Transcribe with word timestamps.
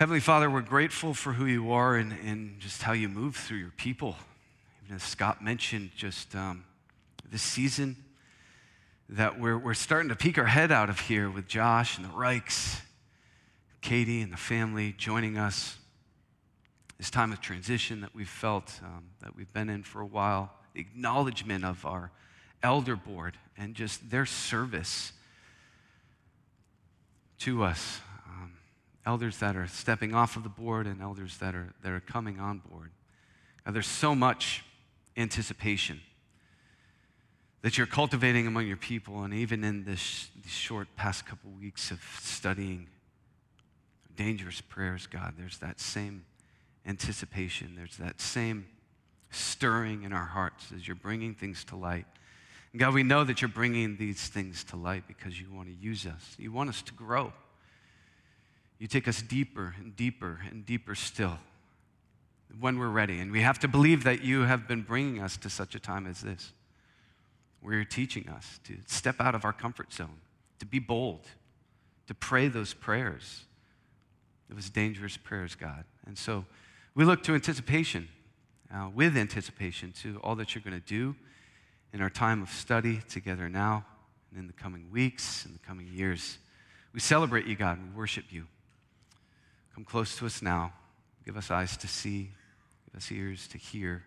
Heavenly 0.00 0.20
Father, 0.20 0.48
we're 0.48 0.62
grateful 0.62 1.12
for 1.12 1.34
who 1.34 1.44
you 1.44 1.72
are 1.72 1.94
and, 1.94 2.14
and 2.24 2.58
just 2.58 2.80
how 2.80 2.92
you 2.92 3.06
move 3.06 3.36
through 3.36 3.58
your 3.58 3.74
people. 3.76 4.16
Even 4.82 4.96
as 4.96 5.02
Scott 5.02 5.44
mentioned, 5.44 5.90
just 5.94 6.34
um, 6.34 6.64
this 7.30 7.42
season, 7.42 7.98
that 9.10 9.38
we're, 9.38 9.58
we're 9.58 9.74
starting 9.74 10.08
to 10.08 10.16
peek 10.16 10.38
our 10.38 10.46
head 10.46 10.72
out 10.72 10.88
of 10.88 11.00
here 11.00 11.28
with 11.28 11.46
Josh 11.46 11.98
and 11.98 12.06
the 12.06 12.10
Reichs, 12.14 12.80
Katie 13.82 14.22
and 14.22 14.32
the 14.32 14.38
family 14.38 14.94
joining 14.96 15.36
us. 15.36 15.76
This 16.96 17.10
time 17.10 17.30
of 17.30 17.42
transition 17.42 18.00
that 18.00 18.14
we've 18.14 18.26
felt, 18.26 18.80
um, 18.82 19.04
that 19.20 19.36
we've 19.36 19.52
been 19.52 19.68
in 19.68 19.82
for 19.82 20.00
a 20.00 20.06
while, 20.06 20.50
the 20.72 20.80
acknowledgement 20.80 21.62
of 21.62 21.84
our 21.84 22.10
elder 22.62 22.96
board 22.96 23.36
and 23.58 23.74
just 23.74 24.08
their 24.08 24.24
service 24.24 25.12
to 27.40 27.62
us 27.62 28.00
elders 29.06 29.38
that 29.38 29.56
are 29.56 29.66
stepping 29.66 30.14
off 30.14 30.36
of 30.36 30.42
the 30.42 30.48
board 30.48 30.86
and 30.86 31.00
elders 31.00 31.38
that 31.38 31.54
are, 31.54 31.72
that 31.82 31.92
are 31.92 32.00
coming 32.00 32.38
on 32.38 32.58
board. 32.58 32.90
Now, 33.64 33.72
there's 33.72 33.86
so 33.86 34.14
much 34.14 34.64
anticipation 35.16 36.00
that 37.62 37.76
you're 37.76 37.86
cultivating 37.86 38.46
among 38.46 38.66
your 38.66 38.76
people, 38.76 39.22
and 39.22 39.34
even 39.34 39.64
in 39.64 39.84
this, 39.84 40.30
short 40.46 40.88
past 40.96 41.26
couple 41.26 41.50
weeks 41.50 41.90
of 41.90 42.00
studying 42.20 42.88
dangerous 44.16 44.60
prayers, 44.60 45.06
God, 45.06 45.34
there's 45.38 45.58
that 45.58 45.78
same 45.78 46.24
anticipation, 46.86 47.74
there's 47.76 47.98
that 47.98 48.20
same 48.20 48.66
stirring 49.30 50.02
in 50.02 50.12
our 50.12 50.24
hearts 50.24 50.72
as 50.74 50.88
you're 50.88 50.96
bringing 50.96 51.34
things 51.34 51.62
to 51.64 51.76
light. 51.76 52.06
God, 52.76 52.94
we 52.94 53.02
know 53.02 53.24
that 53.24 53.42
you're 53.42 53.48
bringing 53.48 53.96
these 53.96 54.26
things 54.28 54.64
to 54.64 54.76
light 54.76 55.04
because 55.06 55.40
you 55.40 55.46
want 55.52 55.68
to 55.68 55.74
use 55.74 56.06
us, 56.06 56.34
you 56.38 56.50
want 56.50 56.70
us 56.70 56.82
to 56.82 56.94
grow. 56.94 57.32
You 58.80 58.88
take 58.88 59.06
us 59.06 59.20
deeper 59.20 59.74
and 59.78 59.94
deeper 59.94 60.40
and 60.50 60.64
deeper 60.64 60.94
still 60.94 61.38
when 62.58 62.78
we're 62.78 62.88
ready. 62.88 63.20
And 63.20 63.30
we 63.30 63.42
have 63.42 63.58
to 63.60 63.68
believe 63.68 64.04
that 64.04 64.22
you 64.22 64.40
have 64.42 64.66
been 64.66 64.82
bringing 64.82 65.22
us 65.22 65.36
to 65.36 65.50
such 65.50 65.74
a 65.74 65.78
time 65.78 66.06
as 66.06 66.22
this, 66.22 66.52
where 67.60 67.74
you're 67.74 67.84
teaching 67.84 68.28
us 68.30 68.58
to 68.64 68.78
step 68.86 69.20
out 69.20 69.34
of 69.34 69.44
our 69.44 69.52
comfort 69.52 69.92
zone, 69.92 70.18
to 70.58 70.66
be 70.66 70.78
bold, 70.78 71.26
to 72.06 72.14
pray 72.14 72.48
those 72.48 72.72
prayers, 72.72 73.44
It 74.50 74.56
was 74.56 74.68
dangerous 74.68 75.16
prayers, 75.16 75.54
God. 75.54 75.84
And 76.06 76.18
so 76.18 76.44
we 76.96 77.04
look 77.04 77.22
to 77.24 77.34
anticipation, 77.34 78.08
uh, 78.74 78.90
with 78.92 79.16
anticipation, 79.16 79.92
to 80.02 80.18
all 80.24 80.34
that 80.36 80.54
you're 80.54 80.62
going 80.62 80.80
to 80.80 80.86
do 80.86 81.14
in 81.92 82.02
our 82.02 82.10
time 82.10 82.42
of 82.42 82.50
study 82.50 83.00
together 83.08 83.48
now 83.48 83.84
and 84.30 84.40
in 84.40 84.46
the 84.48 84.52
coming 84.52 84.90
weeks 84.90 85.44
and 85.44 85.54
the 85.54 85.60
coming 85.60 85.86
years. 85.86 86.38
We 86.92 86.98
celebrate 86.98 87.46
you, 87.46 87.54
God, 87.54 87.78
and 87.78 87.92
we 87.92 87.96
worship 87.96 88.24
you. 88.30 88.46
Come 89.80 89.86
close 89.86 90.18
to 90.18 90.26
us 90.26 90.42
now. 90.42 90.74
Give 91.24 91.38
us 91.38 91.50
eyes 91.50 91.74
to 91.78 91.88
see, 91.88 92.28
give 92.84 92.96
us 92.98 93.10
ears 93.10 93.48
to 93.48 93.56
hear. 93.56 94.04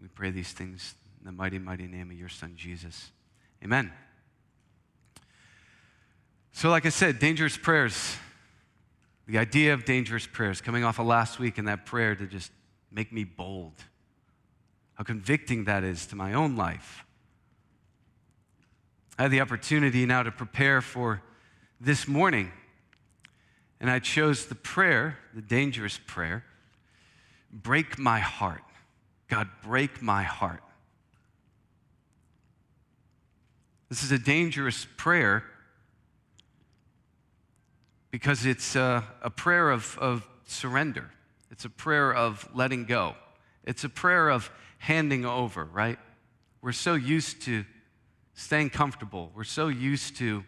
We 0.00 0.08
pray 0.08 0.30
these 0.30 0.52
things 0.52 0.94
in 1.20 1.26
the 1.26 1.32
mighty, 1.32 1.58
mighty 1.58 1.86
name 1.86 2.10
of 2.10 2.16
your 2.16 2.30
Son, 2.30 2.54
Jesus. 2.56 3.10
Amen. 3.62 3.92
So, 6.52 6.70
like 6.70 6.86
I 6.86 6.88
said, 6.88 7.18
dangerous 7.18 7.58
prayers. 7.58 8.16
The 9.26 9.36
idea 9.36 9.74
of 9.74 9.84
dangerous 9.84 10.26
prayers, 10.26 10.62
coming 10.62 10.82
off 10.82 10.98
of 10.98 11.04
last 11.04 11.38
week 11.38 11.58
and 11.58 11.68
that 11.68 11.84
prayer 11.84 12.14
to 12.14 12.26
just 12.26 12.50
make 12.90 13.12
me 13.12 13.24
bold. 13.24 13.74
How 14.94 15.04
convicting 15.04 15.64
that 15.64 15.84
is 15.84 16.06
to 16.06 16.16
my 16.16 16.32
own 16.32 16.56
life. 16.56 17.04
I 19.18 19.24
had 19.24 19.30
the 19.30 19.42
opportunity 19.42 20.06
now 20.06 20.22
to 20.22 20.30
prepare 20.30 20.80
for 20.80 21.20
this 21.78 22.08
morning 22.08 22.50
and 23.86 23.92
I 23.92 24.00
chose 24.00 24.46
the 24.46 24.56
prayer, 24.56 25.16
the 25.32 25.40
dangerous 25.40 26.00
prayer 26.08 26.44
break 27.52 28.00
my 28.00 28.18
heart. 28.18 28.64
God, 29.28 29.48
break 29.62 30.02
my 30.02 30.24
heart. 30.24 30.60
This 33.88 34.02
is 34.02 34.10
a 34.10 34.18
dangerous 34.18 34.88
prayer 34.96 35.44
because 38.10 38.44
it's 38.44 38.74
a, 38.74 39.04
a 39.22 39.30
prayer 39.30 39.70
of, 39.70 39.96
of 40.00 40.26
surrender, 40.48 41.12
it's 41.52 41.64
a 41.64 41.70
prayer 41.70 42.12
of 42.12 42.48
letting 42.52 42.86
go, 42.86 43.14
it's 43.62 43.84
a 43.84 43.88
prayer 43.88 44.30
of 44.30 44.50
handing 44.78 45.24
over, 45.24 45.64
right? 45.64 46.00
We're 46.60 46.72
so 46.72 46.94
used 46.94 47.40
to 47.42 47.64
staying 48.34 48.70
comfortable, 48.70 49.30
we're 49.36 49.44
so 49.44 49.68
used 49.68 50.16
to 50.16 50.42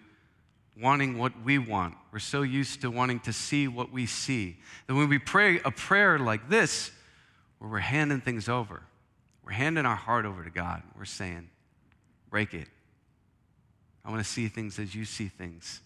wanting 0.81 1.19
what 1.19 1.33
we 1.45 1.59
want. 1.59 1.95
We're 2.13 2.19
so 2.19 2.43
used 2.43 2.83
to 2.83 2.91
wanting 2.91 3.21
to 3.21 3.33
see 3.33 3.69
what 3.69 3.93
we 3.93 4.07
see. 4.07 4.57
That 4.87 4.95
when 4.95 5.09
we 5.09 5.19
pray 5.19 5.61
a 5.65 5.71
prayer 5.71 6.19
like 6.19 6.49
this, 6.49 6.91
where 7.59 7.71
we're 7.71 7.79
handing 7.79 8.21
things 8.21 8.49
over, 8.49 8.83
we're 9.45 9.53
handing 9.53 9.87
our 9.87 9.97
heart 9.97 10.25
over 10.25 10.45
to 10.45 10.51
God. 10.51 10.83
We're 10.97 11.05
saying, 11.05 11.49
break 12.31 12.55
it. 12.55 12.69
I 14.05 14.11
want 14.11 14.25
to 14.25 14.31
see 14.31 14.49
things 14.49 14.79
as 14.79 14.95
you 14.95 15.05
see 15.05 15.29
things. 15.29 15.81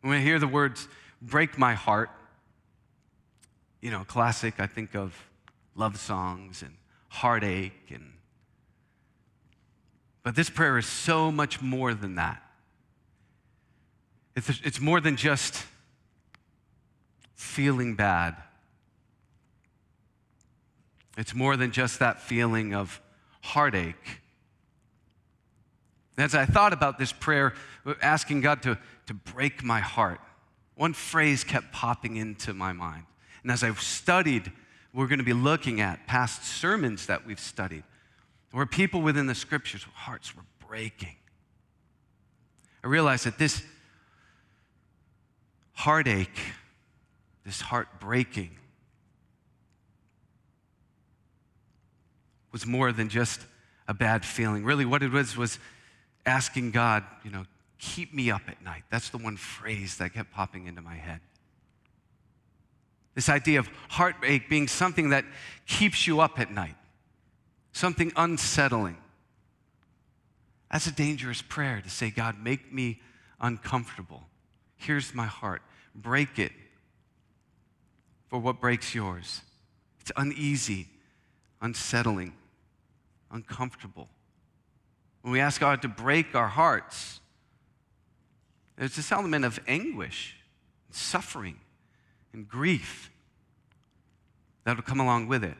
When 0.00 0.14
I 0.14 0.20
hear 0.20 0.38
the 0.38 0.48
words, 0.48 0.88
break 1.20 1.58
my 1.58 1.74
heart, 1.74 2.10
you 3.80 3.90
know, 3.90 4.04
classic, 4.04 4.58
I 4.58 4.66
think 4.66 4.94
of 4.94 5.14
love 5.74 5.98
songs 5.98 6.62
and 6.62 6.74
heartache 7.08 7.90
and 7.90 8.12
but 10.26 10.34
this 10.34 10.50
prayer 10.50 10.76
is 10.76 10.86
so 10.86 11.30
much 11.30 11.62
more 11.62 11.94
than 11.94 12.16
that. 12.16 12.42
It's, 14.34 14.50
it's 14.64 14.80
more 14.80 15.00
than 15.00 15.14
just 15.14 15.64
feeling 17.36 17.94
bad. 17.94 18.34
It's 21.16 21.32
more 21.32 21.56
than 21.56 21.70
just 21.70 22.00
that 22.00 22.20
feeling 22.20 22.74
of 22.74 23.00
heartache. 23.40 24.20
As 26.18 26.34
I 26.34 26.44
thought 26.44 26.72
about 26.72 26.98
this 26.98 27.12
prayer, 27.12 27.54
asking 28.02 28.40
God 28.40 28.64
to, 28.64 28.76
to 29.06 29.14
break 29.14 29.62
my 29.62 29.78
heart, 29.78 30.18
one 30.74 30.92
phrase 30.92 31.44
kept 31.44 31.70
popping 31.70 32.16
into 32.16 32.52
my 32.52 32.72
mind. 32.72 33.04
And 33.44 33.52
as 33.52 33.62
I've 33.62 33.80
studied, 33.80 34.50
we're 34.92 35.06
going 35.06 35.20
to 35.20 35.24
be 35.24 35.32
looking 35.32 35.80
at 35.80 36.08
past 36.08 36.42
sermons 36.42 37.06
that 37.06 37.24
we've 37.24 37.38
studied 37.38 37.84
where 38.56 38.64
people 38.64 39.02
within 39.02 39.26
the 39.26 39.34
scriptures, 39.34 39.84
hearts 39.92 40.34
were 40.34 40.44
breaking. 40.66 41.14
I 42.82 42.86
realized 42.86 43.26
that 43.26 43.36
this 43.36 43.62
heartache, 45.74 46.38
this 47.44 47.60
heartbreaking, 47.60 48.56
was 52.50 52.64
more 52.64 52.92
than 52.92 53.10
just 53.10 53.42
a 53.88 53.92
bad 53.92 54.24
feeling. 54.24 54.64
Really, 54.64 54.86
what 54.86 55.02
it 55.02 55.12
was 55.12 55.36
was 55.36 55.58
asking 56.24 56.70
God, 56.70 57.04
you 57.24 57.30
know, 57.30 57.44
keep 57.78 58.14
me 58.14 58.30
up 58.30 58.48
at 58.48 58.62
night. 58.64 58.84
That's 58.90 59.10
the 59.10 59.18
one 59.18 59.36
phrase 59.36 59.98
that 59.98 60.14
kept 60.14 60.32
popping 60.32 60.66
into 60.66 60.80
my 60.80 60.94
head. 60.94 61.20
This 63.14 63.28
idea 63.28 63.58
of 63.58 63.68
heartache 63.90 64.48
being 64.48 64.66
something 64.66 65.10
that 65.10 65.26
keeps 65.66 66.06
you 66.06 66.20
up 66.20 66.40
at 66.40 66.50
night 66.50 66.76
something 67.76 68.10
unsettling. 68.16 68.96
That's 70.72 70.86
a 70.86 70.92
dangerous 70.92 71.42
prayer 71.42 71.82
to 71.82 71.90
say, 71.90 72.10
God, 72.10 72.42
make 72.42 72.72
me 72.72 73.02
uncomfortable. 73.38 74.22
Here's 74.76 75.14
my 75.14 75.26
heart. 75.26 75.60
Break 75.94 76.38
it 76.38 76.52
for 78.28 78.38
what 78.38 78.62
breaks 78.62 78.94
yours. 78.94 79.42
It's 80.00 80.10
uneasy, 80.16 80.88
unsettling, 81.60 82.32
uncomfortable. 83.30 84.08
When 85.20 85.32
we 85.32 85.40
ask 85.40 85.60
God 85.60 85.82
to 85.82 85.88
break 85.88 86.34
our 86.34 86.48
hearts, 86.48 87.20
there's 88.78 88.96
this 88.96 89.12
element 89.12 89.44
of 89.44 89.60
anguish, 89.68 90.34
and 90.88 90.96
suffering, 90.96 91.60
and 92.32 92.48
grief 92.48 93.10
that'll 94.64 94.82
come 94.82 95.00
along 95.00 95.28
with 95.28 95.44
it. 95.44 95.56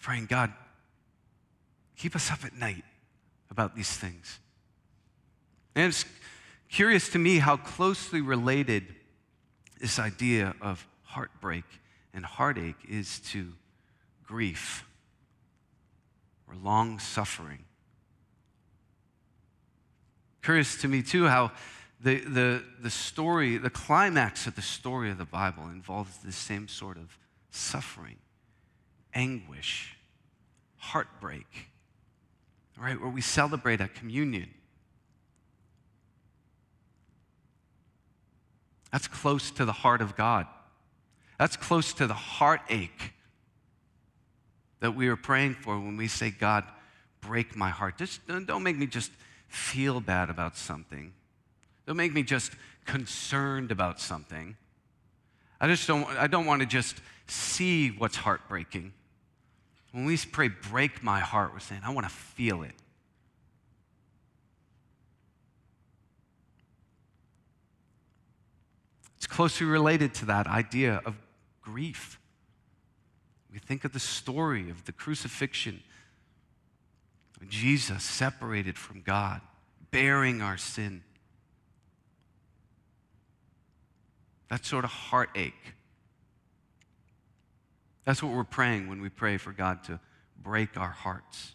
We're 0.00 0.06
praying, 0.06 0.26
God, 0.26 0.52
keep 1.96 2.16
us 2.16 2.30
up 2.30 2.44
at 2.44 2.54
night 2.54 2.84
about 3.50 3.76
these 3.76 3.90
things. 3.90 4.38
And 5.74 5.88
it's 5.88 6.06
curious 6.70 7.10
to 7.10 7.18
me 7.18 7.38
how 7.38 7.58
closely 7.58 8.22
related 8.22 8.94
this 9.78 9.98
idea 9.98 10.54
of 10.62 10.86
heartbreak 11.02 11.64
and 12.14 12.24
heartache 12.24 12.78
is 12.88 13.20
to 13.32 13.52
grief 14.26 14.86
or 16.48 16.54
long 16.54 16.98
suffering. 16.98 17.64
Curious 20.42 20.80
to 20.80 20.88
me, 20.88 21.02
too, 21.02 21.26
how 21.26 21.52
the, 22.00 22.20
the, 22.20 22.62
the 22.80 22.90
story, 22.90 23.58
the 23.58 23.68
climax 23.68 24.46
of 24.46 24.56
the 24.56 24.62
story 24.62 25.10
of 25.10 25.18
the 25.18 25.26
Bible 25.26 25.64
involves 25.64 26.16
the 26.18 26.32
same 26.32 26.68
sort 26.68 26.96
of 26.96 27.18
suffering 27.50 28.16
anguish, 29.14 29.96
heartbreak, 30.76 31.46
right? 32.78 33.00
Where 33.00 33.10
we 33.10 33.20
celebrate 33.20 33.80
at 33.80 33.94
communion. 33.94 34.54
That's 38.92 39.06
close 39.08 39.50
to 39.52 39.64
the 39.64 39.72
heart 39.72 40.00
of 40.00 40.16
God. 40.16 40.46
That's 41.38 41.56
close 41.56 41.92
to 41.94 42.06
the 42.06 42.14
heartache 42.14 43.14
that 44.80 44.94
we 44.94 45.08
are 45.08 45.16
praying 45.16 45.54
for 45.54 45.78
when 45.78 45.96
we 45.96 46.08
say, 46.08 46.30
God, 46.30 46.64
break 47.20 47.54
my 47.54 47.68
heart. 47.68 47.98
Just 47.98 48.20
don't 48.26 48.62
make 48.62 48.76
me 48.76 48.86
just 48.86 49.12
feel 49.48 50.00
bad 50.00 50.30
about 50.30 50.56
something. 50.56 51.12
Don't 51.86 51.96
make 51.96 52.12
me 52.12 52.22
just 52.22 52.52
concerned 52.84 53.70
about 53.70 54.00
something. 54.00 54.56
I 55.60 55.66
just 55.66 55.86
don't, 55.86 56.08
I 56.10 56.26
don't 56.26 56.46
want 56.46 56.60
to 56.62 56.66
just 56.66 56.96
see 57.26 57.88
what's 57.88 58.16
heartbreaking. 58.16 58.92
When 59.92 60.04
we 60.04 60.16
pray, 60.16 60.48
break 60.48 61.02
my 61.02 61.20
heart, 61.20 61.52
we're 61.52 61.60
saying, 61.60 61.82
I 61.84 61.90
want 61.90 62.06
to 62.06 62.12
feel 62.12 62.62
it. 62.62 62.74
It's 69.16 69.26
closely 69.26 69.66
related 69.66 70.14
to 70.14 70.26
that 70.26 70.46
idea 70.46 71.00
of 71.04 71.16
grief. 71.60 72.18
We 73.52 73.58
think 73.58 73.84
of 73.84 73.92
the 73.92 74.00
story 74.00 74.70
of 74.70 74.84
the 74.84 74.92
crucifixion, 74.92 75.82
Jesus 77.48 78.04
separated 78.04 78.78
from 78.78 79.00
God, 79.00 79.40
bearing 79.90 80.40
our 80.40 80.56
sin. 80.56 81.02
That 84.48 84.64
sort 84.64 84.84
of 84.84 84.90
heartache. 84.90 85.74
That's 88.10 88.24
what 88.24 88.32
we're 88.32 88.42
praying 88.42 88.88
when 88.88 89.00
we 89.00 89.08
pray 89.08 89.36
for 89.36 89.52
God 89.52 89.84
to 89.84 90.00
break 90.36 90.76
our 90.76 90.90
hearts. 90.90 91.54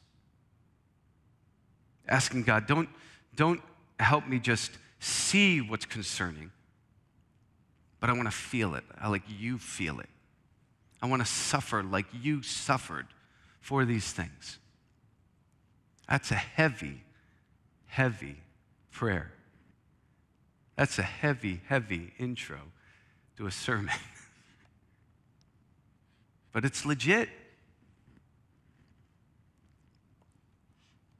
Asking 2.08 2.44
God, 2.44 2.66
don't, 2.66 2.88
don't 3.36 3.62
help 4.00 4.26
me 4.26 4.40
just 4.40 4.72
see 5.02 5.60
what's 5.60 5.86
concerning, 5.86 6.52
but 8.00 8.10
I 8.10 8.14
want 8.14 8.30
to 8.30 8.32
feel 8.32 8.74
it. 8.76 8.86
I 8.98 9.10
like 9.10 9.24
you 9.28 9.58
feel 9.58 10.00
it. 10.00 10.08
I 11.02 11.08
want 11.08 11.22
to 11.22 11.28
suffer 11.28 11.84
like 11.84 12.06
you 12.14 12.42
suffered 12.42 13.08
for 13.60 13.84
these 13.84 14.14
things. 14.14 14.58
That's 16.08 16.32
a 16.32 16.36
heavy, 16.36 17.04
heavy 17.88 18.38
prayer. 18.92 19.34
That's 20.78 21.00
a 21.00 21.04
heavy, 21.04 21.60
heavy 21.68 22.14
intro 22.18 22.60
to 23.36 23.46
a 23.46 23.52
sermon. 23.52 23.94
but 26.56 26.64
it's 26.64 26.86
legit. 26.86 27.28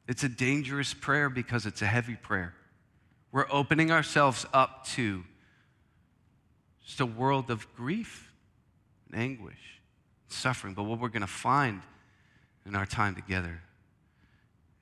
It's 0.08 0.24
a 0.24 0.30
dangerous 0.30 0.94
prayer 0.94 1.30
because 1.30 1.66
it's 1.66 1.82
a 1.82 1.86
heavy 1.86 2.16
prayer. 2.16 2.56
We're 3.34 3.48
opening 3.52 3.92
ourselves 3.92 4.46
up 4.54 4.86
to 4.92 5.26
just 6.86 7.02
a 7.02 7.06
world 7.06 7.52
of 7.52 7.68
grief 7.76 8.32
and 9.12 9.22
anguish, 9.22 9.82
and 10.24 10.32
suffering. 10.32 10.74
But 10.74 10.84
what 10.84 11.02
we're 11.02 11.10
going 11.10 11.20
to 11.20 11.28
find 11.28 11.82
in 12.66 12.74
our 12.74 12.86
time 12.86 13.14
together 13.14 13.62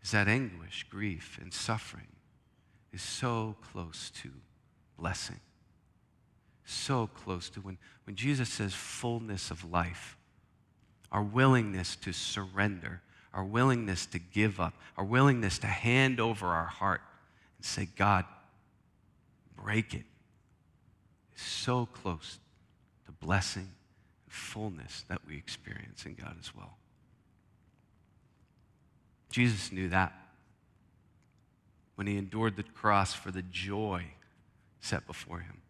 is 0.04 0.12
that 0.12 0.28
anguish, 0.28 0.86
grief, 0.88 1.40
and 1.42 1.52
suffering 1.52 2.10
is 2.92 3.02
so 3.02 3.56
close 3.72 4.12
to 4.22 4.30
blessing. 5.00 5.40
So 6.64 7.08
close 7.08 7.50
to 7.50 7.60
when, 7.62 7.80
when 8.06 8.16
Jesus 8.16 8.50
says 8.50 8.76
fullness 8.76 9.50
of 9.50 9.72
life, 9.72 10.16
our 11.14 11.22
willingness 11.22 11.96
to 11.98 12.12
surrender, 12.12 13.02
our 13.34 13.46
willingness 13.46 14.08
to 14.08 14.20
give 14.20 14.60
up, 14.60 14.74
our 14.98 15.06
willingness 15.06 15.60
to 15.60 15.68
hand 15.68 16.20
over 16.20 16.48
our 16.48 16.66
heart 16.66 17.02
and 17.58 17.66
say, 17.66 17.88
God, 17.96 18.26
break 19.56 19.94
it. 19.94 20.06
is 21.36 21.42
so 21.42 21.86
close 21.86 22.40
to 23.06 23.12
blessing 23.12 23.70
and 24.26 24.34
fullness 24.34 25.06
that 25.08 25.22
we 25.28 25.38
experience 25.38 26.06
in 26.06 26.16
God 26.16 26.36
as 26.40 26.54
well. 26.56 26.78
Jesus 29.30 29.72
knew 29.72 29.90
that 29.90 30.14
when 31.96 32.08
he 32.08 32.18
endured 32.18 32.56
the 32.56 32.64
cross 32.64 33.14
for 33.14 33.30
the 33.30 33.44
joy 33.44 34.04
set 34.80 35.06
before 35.06 35.40
him. 35.40 35.62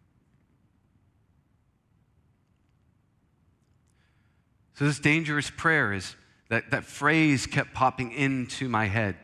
So, 4.74 4.84
this 4.84 4.98
dangerous 4.98 5.50
prayer 5.50 5.92
is 5.92 6.16
that, 6.48 6.70
that 6.70 6.84
phrase 6.84 7.46
kept 7.46 7.74
popping 7.74 8.12
into 8.12 8.68
my 8.68 8.86
head 8.86 9.16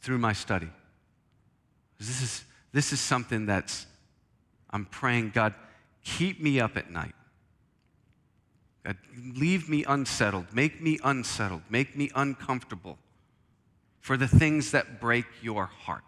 through 0.00 0.18
my 0.18 0.34
study. 0.34 0.68
This 1.98 2.22
is, 2.22 2.44
this 2.72 2.92
is 2.92 3.00
something 3.00 3.46
that's, 3.46 3.86
I'm 4.70 4.84
praying, 4.84 5.30
God, 5.34 5.54
keep 6.04 6.40
me 6.40 6.60
up 6.60 6.76
at 6.76 6.90
night. 6.90 7.14
God, 8.84 8.96
leave 9.34 9.68
me 9.68 9.84
unsettled. 9.84 10.46
Make 10.52 10.80
me 10.80 10.98
unsettled. 11.02 11.62
Make 11.70 11.96
me 11.96 12.10
uncomfortable 12.14 12.98
for 14.00 14.16
the 14.16 14.28
things 14.28 14.70
that 14.70 15.00
break 15.00 15.24
your 15.42 15.66
heart. 15.66 16.04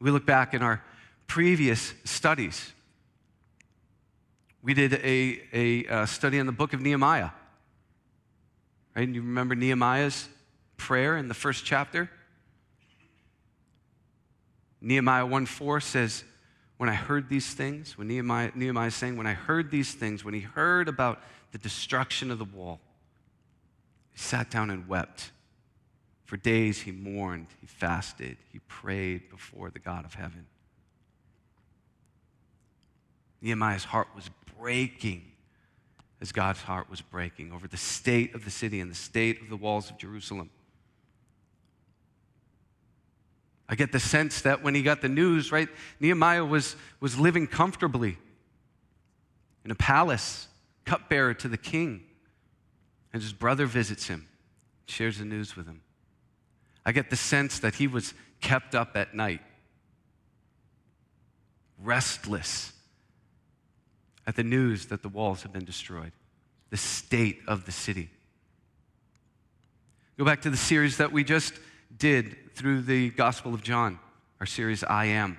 We 0.00 0.10
look 0.10 0.24
back 0.24 0.54
in 0.54 0.62
our 0.62 0.82
previous 1.26 1.92
studies. 2.04 2.72
We 4.62 4.74
did 4.74 4.94
a, 4.94 5.40
a, 5.52 5.84
a 6.02 6.06
study 6.06 6.38
on 6.38 6.46
the 6.46 6.52
book 6.52 6.72
of 6.72 6.80
Nehemiah. 6.80 7.30
Right? 8.94 9.06
And 9.06 9.14
you 9.14 9.22
remember 9.22 9.54
Nehemiah's 9.54 10.28
prayer 10.76 11.16
in 11.16 11.28
the 11.28 11.34
first 11.34 11.64
chapter? 11.64 12.10
Nehemiah 14.80 15.26
1 15.26 15.46
4 15.46 15.80
says, 15.80 16.24
When 16.76 16.88
I 16.88 16.94
heard 16.94 17.28
these 17.28 17.52
things, 17.52 17.96
when 17.96 18.08
Nehemiah, 18.08 18.50
Nehemiah 18.54 18.88
is 18.88 18.94
saying, 18.94 19.16
When 19.16 19.26
I 19.26 19.34
heard 19.34 19.70
these 19.70 19.94
things, 19.94 20.24
when 20.24 20.34
he 20.34 20.40
heard 20.40 20.88
about 20.88 21.22
the 21.52 21.58
destruction 21.58 22.30
of 22.30 22.38
the 22.38 22.44
wall, 22.44 22.80
he 24.10 24.18
sat 24.18 24.50
down 24.50 24.70
and 24.70 24.88
wept. 24.88 25.32
For 26.24 26.36
days 26.36 26.82
he 26.82 26.92
mourned, 26.92 27.48
he 27.60 27.66
fasted, 27.66 28.36
he 28.52 28.60
prayed 28.60 29.30
before 29.30 29.70
the 29.70 29.80
God 29.80 30.04
of 30.04 30.14
heaven. 30.14 30.46
Nehemiah's 33.42 33.84
heart 33.84 34.08
was 34.14 34.30
breaking 34.60 35.24
as 36.20 36.32
God's 36.32 36.60
heart 36.60 36.90
was 36.90 37.00
breaking 37.00 37.52
over 37.52 37.66
the 37.66 37.78
state 37.78 38.34
of 38.34 38.44
the 38.44 38.50
city 38.50 38.80
and 38.80 38.90
the 38.90 38.96
state 38.96 39.40
of 39.40 39.48
the 39.48 39.56
walls 39.56 39.90
of 39.90 39.96
Jerusalem. 39.96 40.50
I 43.68 43.74
get 43.74 43.92
the 43.92 44.00
sense 44.00 44.42
that 44.42 44.62
when 44.62 44.74
he 44.74 44.82
got 44.82 45.00
the 45.00 45.08
news, 45.08 45.50
right, 45.50 45.68
Nehemiah 45.98 46.44
was, 46.44 46.76
was 47.00 47.18
living 47.18 47.46
comfortably 47.46 48.18
in 49.64 49.70
a 49.70 49.76
palace, 49.76 50.48
cupbearer 50.84 51.34
to 51.34 51.48
the 51.48 51.56
king. 51.56 52.02
And 53.12 53.22
his 53.22 53.32
brother 53.32 53.66
visits 53.66 54.08
him, 54.08 54.28
shares 54.86 55.18
the 55.18 55.24
news 55.24 55.56
with 55.56 55.66
him. 55.66 55.80
I 56.84 56.92
get 56.92 57.10
the 57.10 57.16
sense 57.16 57.60
that 57.60 57.76
he 57.76 57.86
was 57.86 58.12
kept 58.40 58.74
up 58.74 58.96
at 58.96 59.14
night, 59.14 59.40
restless 61.82 62.72
at 64.30 64.36
the 64.36 64.44
news 64.44 64.86
that 64.86 65.02
the 65.02 65.08
walls 65.08 65.42
have 65.42 65.52
been 65.52 65.64
destroyed, 65.64 66.12
the 66.70 66.76
state 66.76 67.40
of 67.48 67.66
the 67.66 67.72
city. 67.72 68.08
Go 70.16 70.24
back 70.24 70.42
to 70.42 70.50
the 70.50 70.56
series 70.56 70.98
that 70.98 71.10
we 71.10 71.24
just 71.24 71.52
did 71.98 72.36
through 72.54 72.82
the 72.82 73.10
Gospel 73.10 73.54
of 73.54 73.64
John, 73.64 73.98
our 74.38 74.46
series, 74.46 74.84
I 74.84 75.06
Am. 75.06 75.36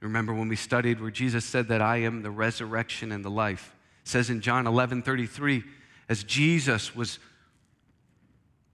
Remember 0.00 0.32
when 0.32 0.48
we 0.48 0.56
studied 0.56 0.98
where 0.98 1.10
Jesus 1.10 1.44
said 1.44 1.68
that 1.68 1.82
I 1.82 1.98
am 1.98 2.22
the 2.22 2.30
resurrection 2.30 3.12
and 3.12 3.22
the 3.22 3.30
life? 3.30 3.74
It 4.02 4.08
says 4.08 4.30
in 4.30 4.40
John 4.40 4.66
11 4.66 5.02
33, 5.02 5.62
as 6.08 6.24
Jesus 6.24 6.96
was 6.96 7.18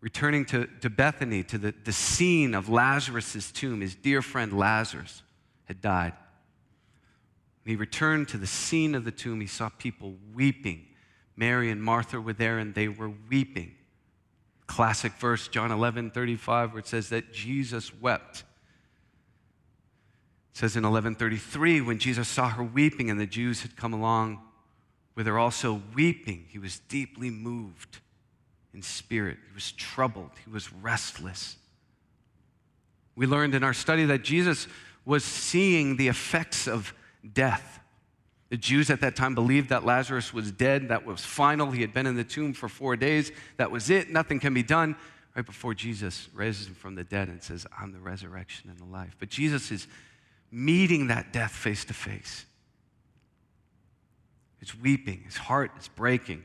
returning 0.00 0.44
to, 0.44 0.68
to 0.82 0.88
Bethany, 0.88 1.42
to 1.42 1.58
the, 1.58 1.74
the 1.82 1.92
scene 1.92 2.54
of 2.54 2.68
Lazarus' 2.68 3.50
tomb, 3.50 3.80
his 3.80 3.96
dear 3.96 4.22
friend 4.22 4.52
Lazarus 4.52 5.24
had 5.64 5.80
died. 5.80 6.12
When 7.62 7.72
he 7.72 7.76
returned 7.76 8.28
to 8.28 8.38
the 8.38 8.46
scene 8.46 8.94
of 8.94 9.04
the 9.04 9.10
tomb, 9.10 9.40
he 9.40 9.46
saw 9.46 9.68
people 9.68 10.14
weeping. 10.34 10.86
Mary 11.36 11.70
and 11.70 11.82
Martha 11.82 12.20
were 12.20 12.32
there 12.32 12.58
and 12.58 12.74
they 12.74 12.88
were 12.88 13.12
weeping. 13.28 13.74
Classic 14.66 15.12
verse, 15.12 15.48
John 15.48 15.72
11 15.72 16.10
35, 16.12 16.72
where 16.72 16.78
it 16.78 16.86
says 16.86 17.08
that 17.08 17.32
Jesus 17.32 17.92
wept. 18.00 18.44
It 20.52 20.58
says 20.58 20.76
in 20.76 20.82
1133, 20.82 21.80
when 21.80 21.98
Jesus 21.98 22.28
saw 22.28 22.48
her 22.48 22.62
weeping 22.62 23.10
and 23.10 23.18
the 23.18 23.26
Jews 23.26 23.62
had 23.62 23.76
come 23.76 23.92
along 23.92 24.40
with 25.14 25.26
her 25.26 25.38
also 25.38 25.82
weeping, 25.94 26.46
he 26.48 26.58
was 26.58 26.78
deeply 26.88 27.30
moved 27.30 27.98
in 28.72 28.82
spirit. 28.82 29.38
He 29.48 29.54
was 29.54 29.72
troubled. 29.72 30.30
He 30.44 30.50
was 30.50 30.72
restless. 30.72 31.56
We 33.16 33.26
learned 33.26 33.54
in 33.54 33.64
our 33.64 33.74
study 33.74 34.04
that 34.06 34.22
Jesus 34.22 34.66
was 35.04 35.24
seeing 35.24 35.96
the 35.96 36.08
effects 36.08 36.68
of 36.68 36.94
death. 37.32 37.80
The 38.48 38.56
Jews 38.56 38.90
at 38.90 39.00
that 39.02 39.14
time 39.14 39.34
believed 39.34 39.68
that 39.68 39.84
Lazarus 39.84 40.34
was 40.34 40.50
dead. 40.50 40.88
That 40.88 41.06
was 41.06 41.24
final. 41.24 41.70
He 41.70 41.82
had 41.82 41.94
been 41.94 42.06
in 42.06 42.16
the 42.16 42.24
tomb 42.24 42.52
for 42.52 42.68
four 42.68 42.96
days. 42.96 43.30
That 43.58 43.70
was 43.70 43.90
it. 43.90 44.10
Nothing 44.10 44.40
can 44.40 44.54
be 44.54 44.62
done. 44.62 44.96
right 45.36 45.46
before 45.46 45.72
Jesus 45.74 46.28
raises 46.34 46.66
him 46.66 46.74
from 46.74 46.96
the 46.96 47.04
dead 47.04 47.28
and 47.28 47.42
says, 47.42 47.66
I'm 47.78 47.92
the 47.92 48.00
resurrection 48.00 48.68
and 48.68 48.78
the 48.78 48.84
life. 48.84 49.16
But 49.18 49.28
Jesus 49.28 49.70
is 49.70 49.86
meeting 50.50 51.06
that 51.08 51.32
death 51.32 51.52
face 51.52 51.84
to 51.86 51.94
face. 51.94 52.44
He's 54.58 54.76
weeping, 54.76 55.22
his 55.24 55.36
heart 55.36 55.70
is 55.78 55.88
breaking. 55.88 56.44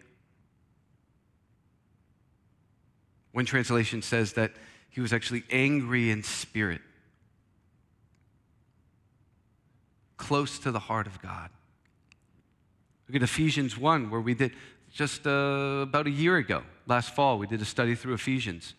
One 3.34 3.46
translation 3.46 4.01
says 4.01 4.34
that 4.34 4.53
he 4.89 5.01
was 5.01 5.12
actually 5.12 5.44
angry 5.50 6.10
in 6.10 6.24
spirit, 6.24 6.82
close 10.17 10.60
to 10.60 10.72
the 10.72 10.79
heart 10.79 11.07
of 11.07 11.22
God. 11.22 11.50
Look 13.07 13.17
at 13.17 13.24
Ephesians 13.24 13.77
1, 13.77 14.10
where 14.10 14.22
we 14.22 14.34
did 14.34 14.51
just 14.93 15.27
uh, 15.27 15.81
about 15.84 16.07
a 16.07 16.12
year 16.12 16.38
ago, 16.38 16.63
last 16.88 17.13
fall, 17.13 17.38
we 17.38 17.48
did 17.48 17.62
a 17.62 17.65
study 17.65 17.95
through 17.95 18.13
Ephesians. 18.13 18.74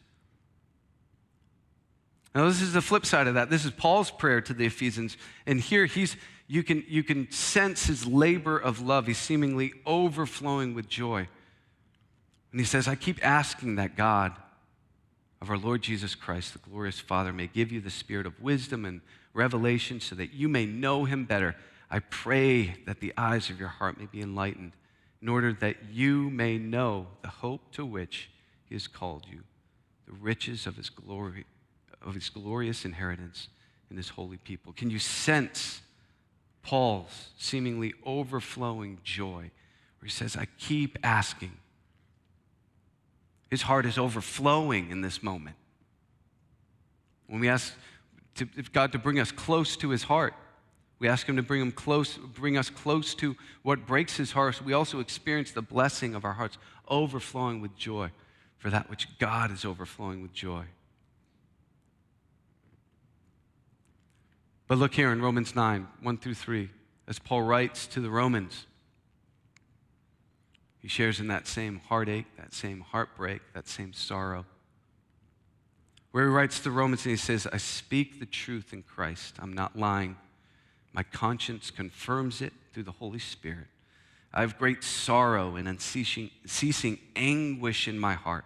Now, 2.34 2.46
this 2.46 2.60
is 2.60 2.72
the 2.72 2.82
flip 2.82 3.06
side 3.06 3.28
of 3.28 3.34
that. 3.34 3.50
This 3.50 3.64
is 3.64 3.70
Paul's 3.70 4.10
prayer 4.10 4.40
to 4.42 4.52
the 4.52 4.66
Ephesians. 4.66 5.16
And 5.46 5.60
here 5.60 5.86
he's, 5.86 6.16
you 6.46 6.62
can, 6.62 6.84
you 6.88 7.02
can 7.02 7.30
sense 7.30 7.86
his 7.86 8.06
labor 8.06 8.58
of 8.58 8.80
love. 8.80 9.06
He's 9.06 9.18
seemingly 9.18 9.72
overflowing 9.86 10.74
with 10.74 10.88
joy. 10.88 11.28
And 12.52 12.60
he 12.60 12.66
says, 12.66 12.88
I 12.88 12.94
keep 12.94 13.24
asking 13.24 13.76
that 13.76 13.96
God 13.96 14.32
of 15.40 15.50
our 15.50 15.58
Lord 15.58 15.82
Jesus 15.82 16.14
Christ, 16.14 16.52
the 16.52 16.58
glorious 16.58 17.00
Father, 17.00 17.32
may 17.32 17.46
give 17.46 17.70
you 17.70 17.80
the 17.80 17.90
spirit 17.90 18.26
of 18.26 18.40
wisdom 18.40 18.84
and 18.84 19.00
revelation 19.34 20.00
so 20.00 20.14
that 20.14 20.32
you 20.32 20.48
may 20.48 20.66
know 20.66 21.04
him 21.04 21.24
better. 21.24 21.56
I 21.90 21.98
pray 21.98 22.76
that 22.86 23.00
the 23.00 23.12
eyes 23.16 23.50
of 23.50 23.58
your 23.58 23.68
heart 23.68 23.98
may 23.98 24.06
be 24.06 24.22
enlightened 24.22 24.72
in 25.20 25.28
order 25.28 25.52
that 25.52 25.76
you 25.90 26.30
may 26.30 26.58
know 26.58 27.06
the 27.22 27.28
hope 27.28 27.72
to 27.72 27.84
which 27.84 28.30
he 28.64 28.74
has 28.74 28.86
called 28.86 29.26
you, 29.30 29.40
the 30.06 30.14
riches 30.14 30.66
of 30.66 30.76
his 30.76 30.90
glory, 30.90 31.44
of 32.02 32.14
his 32.14 32.28
glorious 32.28 32.84
inheritance 32.84 33.48
in 33.90 33.96
his 33.96 34.10
holy 34.10 34.36
people. 34.38 34.72
Can 34.72 34.90
you 34.90 34.98
sense 34.98 35.80
Paul's 36.66 37.28
seemingly 37.38 37.94
overflowing 38.04 38.98
joy 39.04 39.50
where 40.00 40.06
he 40.06 40.10
says, 40.10 40.36
I 40.36 40.46
keep 40.58 40.98
asking. 41.02 41.52
His 43.50 43.62
heart 43.62 43.86
is 43.86 43.98
overflowing 43.98 44.90
in 44.90 45.00
this 45.00 45.22
moment. 45.22 45.56
When 47.26 47.40
we 47.40 47.48
ask 47.48 47.74
to, 48.36 48.44
God 48.72 48.92
to 48.92 48.98
bring 48.98 49.18
us 49.18 49.32
close 49.32 49.76
to 49.78 49.90
his 49.90 50.04
heart, 50.04 50.34
we 50.98 51.08
ask 51.08 51.28
Him 51.28 51.36
to 51.36 51.42
bring, 51.42 51.60
him 51.60 51.72
close, 51.72 52.16
bring 52.16 52.56
us 52.56 52.70
close 52.70 53.14
to 53.16 53.36
what 53.62 53.86
breaks 53.86 54.16
His 54.16 54.32
heart. 54.32 54.56
So 54.56 54.64
We 54.64 54.72
also 54.72 55.00
experience 55.00 55.52
the 55.52 55.62
blessing 55.62 56.14
of 56.14 56.24
our 56.24 56.32
hearts 56.32 56.58
overflowing 56.88 57.60
with 57.60 57.76
joy 57.76 58.10
for 58.56 58.70
that 58.70 58.88
which 58.88 59.18
God 59.18 59.50
is 59.50 59.64
overflowing 59.64 60.22
with 60.22 60.32
joy. 60.32 60.64
But 64.68 64.78
look 64.78 64.94
here 64.94 65.12
in 65.12 65.20
Romans 65.20 65.54
9, 65.54 65.86
1 66.00 66.18
through 66.18 66.34
3, 66.34 66.70
as 67.06 67.18
Paul 67.18 67.42
writes 67.42 67.86
to 67.88 68.00
the 68.00 68.10
Romans. 68.10 68.66
He 70.86 70.90
shares 70.90 71.18
in 71.18 71.26
that 71.26 71.48
same 71.48 71.80
heartache, 71.88 72.26
that 72.36 72.54
same 72.54 72.78
heartbreak, 72.78 73.42
that 73.54 73.66
same 73.66 73.92
sorrow. 73.92 74.46
Where 76.12 76.28
he 76.28 76.30
writes 76.30 76.60
to 76.60 76.70
Romans 76.70 77.04
and 77.04 77.10
he 77.10 77.16
says, 77.16 77.44
I 77.52 77.56
speak 77.56 78.20
the 78.20 78.24
truth 78.24 78.72
in 78.72 78.84
Christ. 78.84 79.34
I'm 79.40 79.52
not 79.52 79.76
lying. 79.76 80.16
My 80.92 81.02
conscience 81.02 81.72
confirms 81.72 82.40
it 82.40 82.52
through 82.72 82.84
the 82.84 82.92
Holy 82.92 83.18
Spirit. 83.18 83.66
I 84.32 84.42
have 84.42 84.58
great 84.58 84.84
sorrow 84.84 85.56
and 85.56 85.66
unceasing 85.66 86.30
ceasing 86.46 87.00
anguish 87.16 87.88
in 87.88 87.98
my 87.98 88.14
heart. 88.14 88.44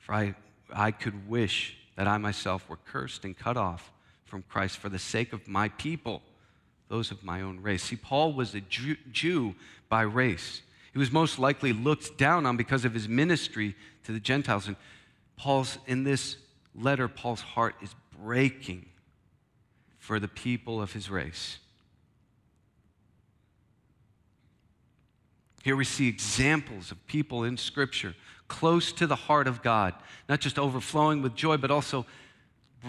For 0.00 0.16
I, 0.16 0.34
I 0.74 0.90
could 0.90 1.28
wish 1.28 1.76
that 1.94 2.08
I 2.08 2.18
myself 2.18 2.68
were 2.68 2.78
cursed 2.84 3.24
and 3.24 3.38
cut 3.38 3.56
off 3.56 3.92
from 4.24 4.42
Christ 4.42 4.78
for 4.78 4.88
the 4.88 4.98
sake 4.98 5.32
of 5.32 5.46
my 5.46 5.68
people, 5.68 6.22
those 6.88 7.12
of 7.12 7.22
my 7.22 7.40
own 7.40 7.60
race. 7.60 7.84
See, 7.84 7.94
Paul 7.94 8.32
was 8.32 8.52
a 8.56 8.60
Jew, 8.62 8.96
Jew 9.12 9.54
by 9.88 10.02
race. 10.02 10.62
He 10.94 10.98
was 11.00 11.10
most 11.10 11.40
likely 11.40 11.72
looked 11.72 12.16
down 12.16 12.46
on 12.46 12.56
because 12.56 12.84
of 12.84 12.94
his 12.94 13.08
ministry 13.08 13.74
to 14.04 14.12
the 14.12 14.20
Gentiles. 14.20 14.68
And 14.68 14.76
Paul's, 15.36 15.76
in 15.86 16.04
this 16.04 16.36
letter, 16.74 17.08
Paul's 17.08 17.40
heart 17.40 17.74
is 17.82 17.94
breaking 18.22 18.86
for 19.98 20.20
the 20.20 20.28
people 20.28 20.80
of 20.80 20.92
his 20.92 21.10
race. 21.10 21.58
Here 25.64 25.74
we 25.74 25.84
see 25.84 26.06
examples 26.06 26.92
of 26.92 27.04
people 27.08 27.42
in 27.42 27.56
Scripture 27.56 28.14
close 28.46 28.92
to 28.92 29.06
the 29.08 29.16
heart 29.16 29.48
of 29.48 29.62
God, 29.62 29.94
not 30.28 30.40
just 30.40 30.60
overflowing 30.60 31.22
with 31.22 31.34
joy, 31.34 31.56
but 31.56 31.72
also 31.72 32.06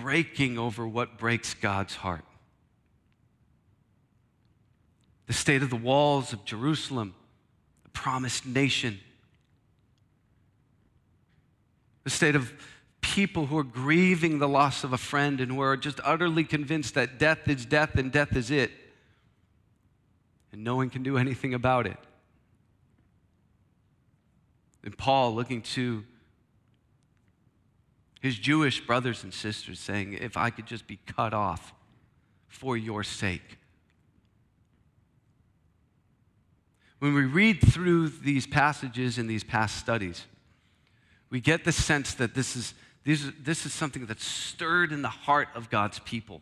breaking 0.02 0.60
over 0.60 0.88
what 0.88 1.18
breaks 1.18 1.56
God's 1.56 1.96
heart. 1.96 2.26
The 5.26 5.34
state 5.34 5.64
of 5.64 5.72
the 5.72 5.76
walls 5.76 6.34
of 6.34 6.46
Jerusalem, 6.46 7.16
promised 7.96 8.46
nation, 8.46 9.00
the 12.04 12.12
state 12.12 12.36
of 12.36 12.54
people 13.02 13.48
who 13.48 13.58
are 13.58 13.64
grieving 13.64 14.38
the 14.38 14.48
loss 14.48 14.84
of 14.84 14.94
a 14.94 14.98
friend 14.98 15.42
and 15.42 15.52
who 15.52 15.62
are 15.62 15.76
just 15.76 16.00
utterly 16.04 16.44
convinced 16.44 16.94
that 16.94 17.18
death 17.18 17.48
is 17.48 17.66
death 17.66 17.96
and 17.96 18.12
death 18.12 18.36
is 18.36 18.52
it. 18.52 18.70
And 20.52 20.64
no 20.64 20.76
one 20.76 20.92
can 20.92 21.02
do 21.02 21.18
anything 21.18 21.56
about 21.56 21.88
it. 21.88 21.98
And 24.84 24.96
Paul 24.96 25.34
looking 25.34 25.64
to 25.64 26.04
his 28.22 28.38
Jewish 28.38 28.86
brothers 28.86 29.24
and 29.24 29.34
sisters 29.34 29.80
saying, 29.80 30.14
If 30.14 30.38
I 30.38 30.52
could 30.52 30.68
just 30.68 30.88
be 30.88 31.00
cut 31.08 31.34
off 31.34 31.74
for 32.48 32.78
your 32.78 33.04
sake. 33.04 33.58
When 37.00 37.14
we 37.14 37.24
read 37.24 37.62
through 37.62 38.10
these 38.10 38.48
passages 38.48 39.18
in 39.18 39.28
these 39.28 39.44
past 39.44 39.78
studies, 39.78 40.26
we 41.30 41.40
get 41.42 41.66
the 41.66 41.72
sense 41.72 42.14
that 42.16 42.34
this 42.34 42.56
is 42.56 42.74
these, 43.04 43.32
this 43.40 43.66
is 43.68 43.74
something 43.74 44.08
that's 44.08 44.26
stirred 44.26 44.92
in 44.92 45.04
the 45.04 45.10
heart 45.10 45.50
of 45.54 45.70
God's 45.70 46.00
people. 46.00 46.42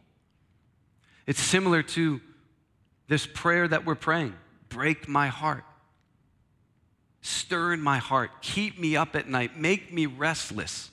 It's 1.28 1.42
similar 1.42 1.84
to 1.84 2.22
this 3.08 3.28
prayer 3.28 3.68
that 3.68 3.86
we're 3.86 3.96
praying 3.96 4.34
break 4.70 5.08
my 5.08 5.28
heart, 5.28 5.64
stir 7.22 7.74
in 7.74 7.82
my 7.82 8.00
heart, 8.00 8.32
keep 8.42 8.80
me 8.80 8.96
up 8.96 9.16
at 9.16 9.30
night, 9.30 9.60
make 9.60 9.94
me 9.94 10.08
restless. 10.08 10.90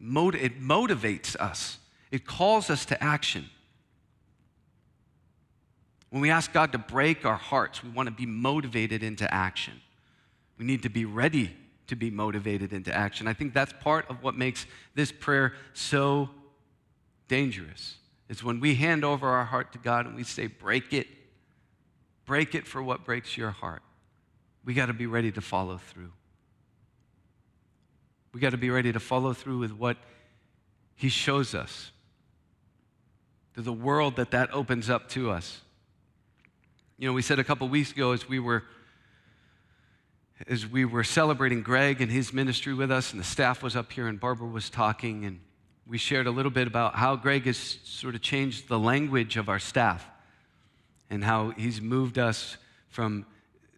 It 0.00 0.60
motivates 0.60 1.36
us, 1.36 1.78
it 2.10 2.26
calls 2.26 2.70
us 2.70 2.84
to 2.86 3.02
action. 3.02 3.50
When 6.10 6.22
we 6.22 6.30
ask 6.30 6.52
God 6.52 6.72
to 6.72 6.78
break 6.78 7.26
our 7.26 7.36
hearts, 7.36 7.82
we 7.82 7.90
want 7.90 8.08
to 8.08 8.14
be 8.14 8.26
motivated 8.26 9.02
into 9.02 9.32
action. 9.32 9.74
We 10.56 10.64
need 10.64 10.82
to 10.82 10.88
be 10.88 11.04
ready 11.04 11.54
to 11.88 11.96
be 11.96 12.10
motivated 12.10 12.72
into 12.72 12.94
action. 12.94 13.26
I 13.26 13.32
think 13.32 13.54
that's 13.54 13.72
part 13.80 14.08
of 14.10 14.22
what 14.22 14.34
makes 14.34 14.66
this 14.94 15.12
prayer 15.12 15.54
so 15.72 16.30
dangerous. 17.28 17.96
Is 18.28 18.44
when 18.44 18.60
we 18.60 18.74
hand 18.74 19.04
over 19.04 19.26
our 19.28 19.44
heart 19.44 19.72
to 19.72 19.78
God 19.78 20.06
and 20.06 20.14
we 20.14 20.22
say, 20.22 20.46
break 20.46 20.92
it, 20.92 21.06
break 22.26 22.54
it 22.54 22.66
for 22.66 22.82
what 22.82 23.04
breaks 23.04 23.36
your 23.36 23.50
heart. 23.50 23.82
We 24.64 24.74
got 24.74 24.86
to 24.86 24.92
be 24.92 25.06
ready 25.06 25.32
to 25.32 25.40
follow 25.40 25.78
through. 25.78 26.12
We 28.34 28.40
got 28.40 28.50
to 28.50 28.58
be 28.58 28.68
ready 28.68 28.92
to 28.92 29.00
follow 29.00 29.32
through 29.32 29.58
with 29.58 29.72
what 29.72 29.96
He 30.94 31.08
shows 31.08 31.54
us, 31.54 31.90
to 33.54 33.62
the 33.62 33.72
world 33.72 34.16
that 34.16 34.30
that 34.32 34.52
opens 34.52 34.90
up 34.90 35.08
to 35.10 35.30
us. 35.30 35.62
You 37.00 37.06
know, 37.06 37.12
we 37.12 37.22
said 37.22 37.38
a 37.38 37.44
couple 37.44 37.68
weeks 37.68 37.92
ago 37.92 38.10
as 38.10 38.28
we 38.28 38.40
were 38.40 38.64
as 40.48 40.66
we 40.66 40.84
were 40.84 41.04
celebrating 41.04 41.62
Greg 41.62 42.00
and 42.00 42.10
his 42.10 42.32
ministry 42.32 42.74
with 42.74 42.90
us, 42.90 43.12
and 43.12 43.20
the 43.20 43.24
staff 43.24 43.62
was 43.62 43.76
up 43.76 43.92
here, 43.92 44.08
and 44.08 44.18
Barbara 44.18 44.48
was 44.48 44.68
talking, 44.68 45.24
and 45.24 45.38
we 45.86 45.96
shared 45.96 46.26
a 46.26 46.30
little 46.32 46.50
bit 46.50 46.66
about 46.66 46.96
how 46.96 47.14
Greg 47.14 47.44
has 47.44 47.78
sort 47.84 48.16
of 48.16 48.20
changed 48.20 48.68
the 48.68 48.78
language 48.78 49.36
of 49.36 49.48
our 49.48 49.60
staff 49.60 50.04
and 51.08 51.22
how 51.22 51.50
he's 51.50 51.80
moved 51.80 52.18
us 52.18 52.56
from 52.88 53.24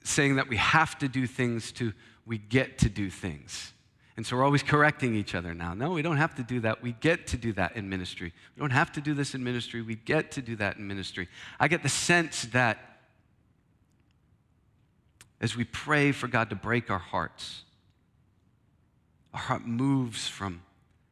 saying 0.02 0.36
that 0.36 0.48
we 0.48 0.56
have 0.56 0.98
to 0.98 1.08
do 1.08 1.26
things 1.26 1.72
to 1.72 1.92
we 2.24 2.38
get 2.38 2.78
to 2.78 2.88
do 2.88 3.10
things. 3.10 3.72
And 4.16 4.26
so 4.26 4.36
we're 4.36 4.44
always 4.44 4.62
correcting 4.62 5.14
each 5.14 5.34
other 5.34 5.54
now. 5.54 5.74
No, 5.74 5.90
we 5.90 6.00
don't 6.00 6.16
have 6.16 6.34
to 6.36 6.42
do 6.42 6.60
that. 6.60 6.82
We 6.82 6.92
get 6.92 7.26
to 7.28 7.36
do 7.36 7.52
that 7.54 7.76
in 7.76 7.88
ministry. 7.88 8.32
We 8.56 8.60
don't 8.60 8.70
have 8.70 8.92
to 8.92 9.00
do 9.02 9.12
this 9.12 9.34
in 9.34 9.44
ministry. 9.44 9.82
We 9.82 9.96
get 9.96 10.30
to 10.32 10.42
do 10.42 10.56
that 10.56 10.76
in 10.76 10.86
ministry. 10.86 11.28
I 11.58 11.68
get 11.68 11.82
the 11.82 11.88
sense 11.90 12.42
that 12.52 12.89
as 15.40 15.56
we 15.56 15.64
pray 15.64 16.12
for 16.12 16.28
God 16.28 16.50
to 16.50 16.56
break 16.56 16.90
our 16.90 16.98
hearts, 16.98 17.62
our 19.32 19.40
heart 19.40 19.66
moves 19.66 20.28
from 20.28 20.62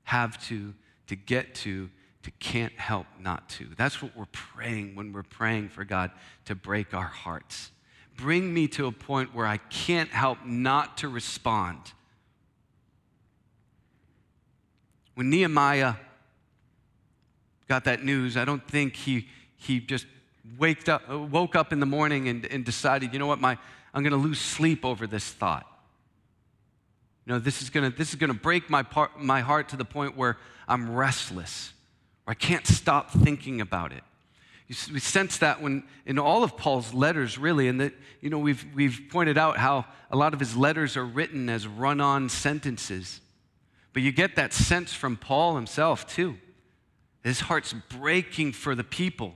have 0.04 0.42
to 0.48 0.74
to 1.06 1.16
get 1.16 1.54
to 1.54 1.88
to 2.22 2.30
can't 2.32 2.72
help 2.74 3.06
not 3.20 3.48
to. 3.48 3.66
That's 3.76 4.02
what 4.02 4.16
we're 4.16 4.26
praying 4.32 4.96
when 4.96 5.12
we're 5.12 5.22
praying 5.22 5.68
for 5.70 5.84
God 5.84 6.10
to 6.46 6.54
break 6.54 6.92
our 6.92 7.06
hearts. 7.06 7.70
Bring 8.16 8.52
me 8.52 8.66
to 8.68 8.86
a 8.86 8.92
point 8.92 9.34
where 9.34 9.46
I 9.46 9.58
can't 9.58 10.10
help 10.10 10.44
not 10.44 10.98
to 10.98 11.08
respond 11.08 11.92
When 15.18 15.30
Nehemiah 15.30 15.94
got 17.66 17.82
that 17.86 18.04
news, 18.04 18.36
I 18.36 18.44
don't 18.44 18.64
think 18.64 18.94
he, 18.94 19.26
he 19.56 19.80
just 19.80 20.06
waked 20.56 20.88
up, 20.88 21.08
woke 21.08 21.56
up 21.56 21.72
in 21.72 21.80
the 21.80 21.86
morning 21.86 22.28
and, 22.28 22.46
and 22.46 22.64
decided, 22.64 23.12
you 23.12 23.18
know 23.18 23.26
what, 23.26 23.40
my, 23.40 23.58
I'm 23.98 24.04
going 24.04 24.12
to 24.12 24.28
lose 24.28 24.38
sleep 24.38 24.84
over 24.84 25.08
this 25.08 25.28
thought. 25.28 25.66
You 27.26 27.32
know, 27.32 27.40
this 27.40 27.62
is 27.62 27.68
going 27.68 27.90
to 27.90 27.98
this 27.98 28.10
is 28.10 28.14
going 28.14 28.32
to 28.32 28.38
break 28.38 28.70
my, 28.70 28.84
part, 28.84 29.20
my 29.20 29.40
heart 29.40 29.70
to 29.70 29.76
the 29.76 29.84
point 29.84 30.16
where 30.16 30.38
I'm 30.68 30.94
restless, 30.94 31.72
where 32.22 32.30
I 32.30 32.34
can't 32.34 32.64
stop 32.64 33.10
thinking 33.10 33.60
about 33.60 33.92
it. 33.92 34.04
We 34.92 35.00
sense 35.00 35.38
that 35.38 35.60
when 35.60 35.82
in 36.06 36.16
all 36.16 36.44
of 36.44 36.56
Paul's 36.56 36.94
letters, 36.94 37.38
really, 37.38 37.66
and 37.66 37.80
that 37.80 37.92
you 38.20 38.30
know 38.30 38.38
we've 38.38 38.64
we've 38.72 39.00
pointed 39.10 39.36
out 39.36 39.56
how 39.56 39.84
a 40.12 40.16
lot 40.16 40.32
of 40.32 40.38
his 40.38 40.56
letters 40.56 40.96
are 40.96 41.04
written 41.04 41.48
as 41.48 41.66
run-on 41.66 42.28
sentences, 42.28 43.20
but 43.92 44.02
you 44.02 44.12
get 44.12 44.36
that 44.36 44.52
sense 44.52 44.94
from 44.94 45.16
Paul 45.16 45.56
himself 45.56 46.06
too. 46.06 46.36
His 47.24 47.40
heart's 47.40 47.72
breaking 47.72 48.52
for 48.52 48.76
the 48.76 48.84
people. 48.84 49.34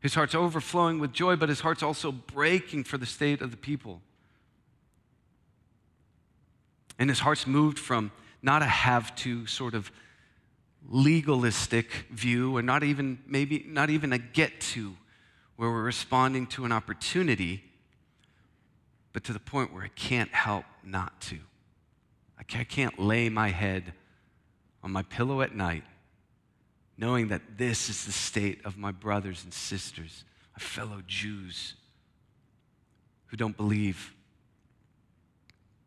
His 0.00 0.14
heart's 0.14 0.34
overflowing 0.34 1.00
with 1.00 1.12
joy, 1.12 1.36
but 1.36 1.48
his 1.48 1.60
heart's 1.60 1.82
also 1.82 2.12
breaking 2.12 2.84
for 2.84 2.98
the 2.98 3.06
state 3.06 3.42
of 3.42 3.50
the 3.50 3.56
people. 3.56 4.00
And 6.98 7.10
his 7.10 7.20
heart's 7.20 7.46
moved 7.46 7.78
from 7.78 8.12
not 8.42 8.62
a 8.62 8.66
have 8.66 9.14
to 9.16 9.46
sort 9.46 9.74
of 9.74 9.90
legalistic 10.88 12.06
view, 12.10 12.56
or 12.56 12.62
not 12.62 12.82
even 12.84 13.18
maybe 13.26 13.64
not 13.66 13.90
even 13.90 14.12
a 14.12 14.18
get 14.18 14.60
to, 14.60 14.96
where 15.56 15.70
we're 15.70 15.82
responding 15.82 16.46
to 16.46 16.64
an 16.64 16.70
opportunity, 16.70 17.64
but 19.12 19.24
to 19.24 19.32
the 19.32 19.40
point 19.40 19.72
where 19.72 19.82
I 19.82 19.88
can't 19.88 20.32
help 20.32 20.64
not 20.84 21.20
to. 21.22 21.38
I 22.38 22.64
can't 22.64 22.98
lay 22.98 23.28
my 23.28 23.48
head 23.48 23.92
on 24.82 24.92
my 24.92 25.02
pillow 25.02 25.42
at 25.42 25.54
night 25.54 25.84
knowing 26.98 27.28
that 27.28 27.40
this 27.56 27.88
is 27.88 28.04
the 28.04 28.12
state 28.12 28.60
of 28.64 28.76
my 28.76 28.90
brothers 28.90 29.44
and 29.44 29.54
sisters, 29.54 30.24
my 30.54 30.60
fellow 30.60 31.00
Jews 31.06 31.74
who 33.26 33.36
don't 33.36 33.56
believe. 33.56 34.12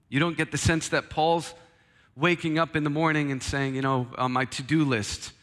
You 0.08 0.20
don't 0.20 0.38
get 0.38 0.52
the 0.52 0.58
sense 0.58 0.88
that 0.90 1.10
Paul's 1.10 1.54
waking 2.16 2.58
up 2.58 2.76
in 2.76 2.84
the 2.84 2.90
morning 2.90 3.32
and 3.32 3.44
saying, 3.44 3.76
you 3.76 3.82
know, 3.82 4.08
on 4.18 4.32
my 4.32 4.46
to 4.46 4.64
do 4.64 4.86
list, 4.86 5.34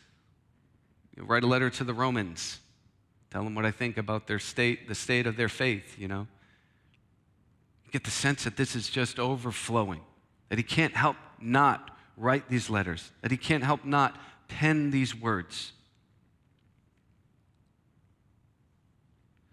write 1.16 1.42
a 1.42 1.46
letter 1.46 1.68
to 1.70 1.84
the 1.84 1.94
Romans, 1.94 2.60
tell 3.30 3.44
them 3.44 3.54
what 3.54 3.66
I 3.66 3.70
think 3.70 3.98
about 3.98 4.26
their 4.26 4.38
state, 4.38 4.88
the 4.88 4.94
state 4.94 5.26
of 5.26 5.36
their 5.36 5.48
faith, 5.48 5.98
you 5.98 6.08
know. 6.08 6.26
You 7.84 7.92
get 7.92 8.04
the 8.04 8.10
sense 8.10 8.44
that 8.44 8.56
this 8.56 8.74
is 8.74 8.88
just 8.88 9.18
overflowing, 9.18 10.00
that 10.48 10.58
he 10.58 10.62
can't 10.62 10.94
help 10.94 11.16
not 11.40 11.96
write 12.16 12.48
these 12.48 12.70
letters, 12.70 13.10
that 13.22 13.30
he 13.30 13.36
can't 13.36 13.64
help 13.64 13.84
not 13.84 14.18
pen 14.48 14.90
these 14.90 15.14
words. 15.14 15.72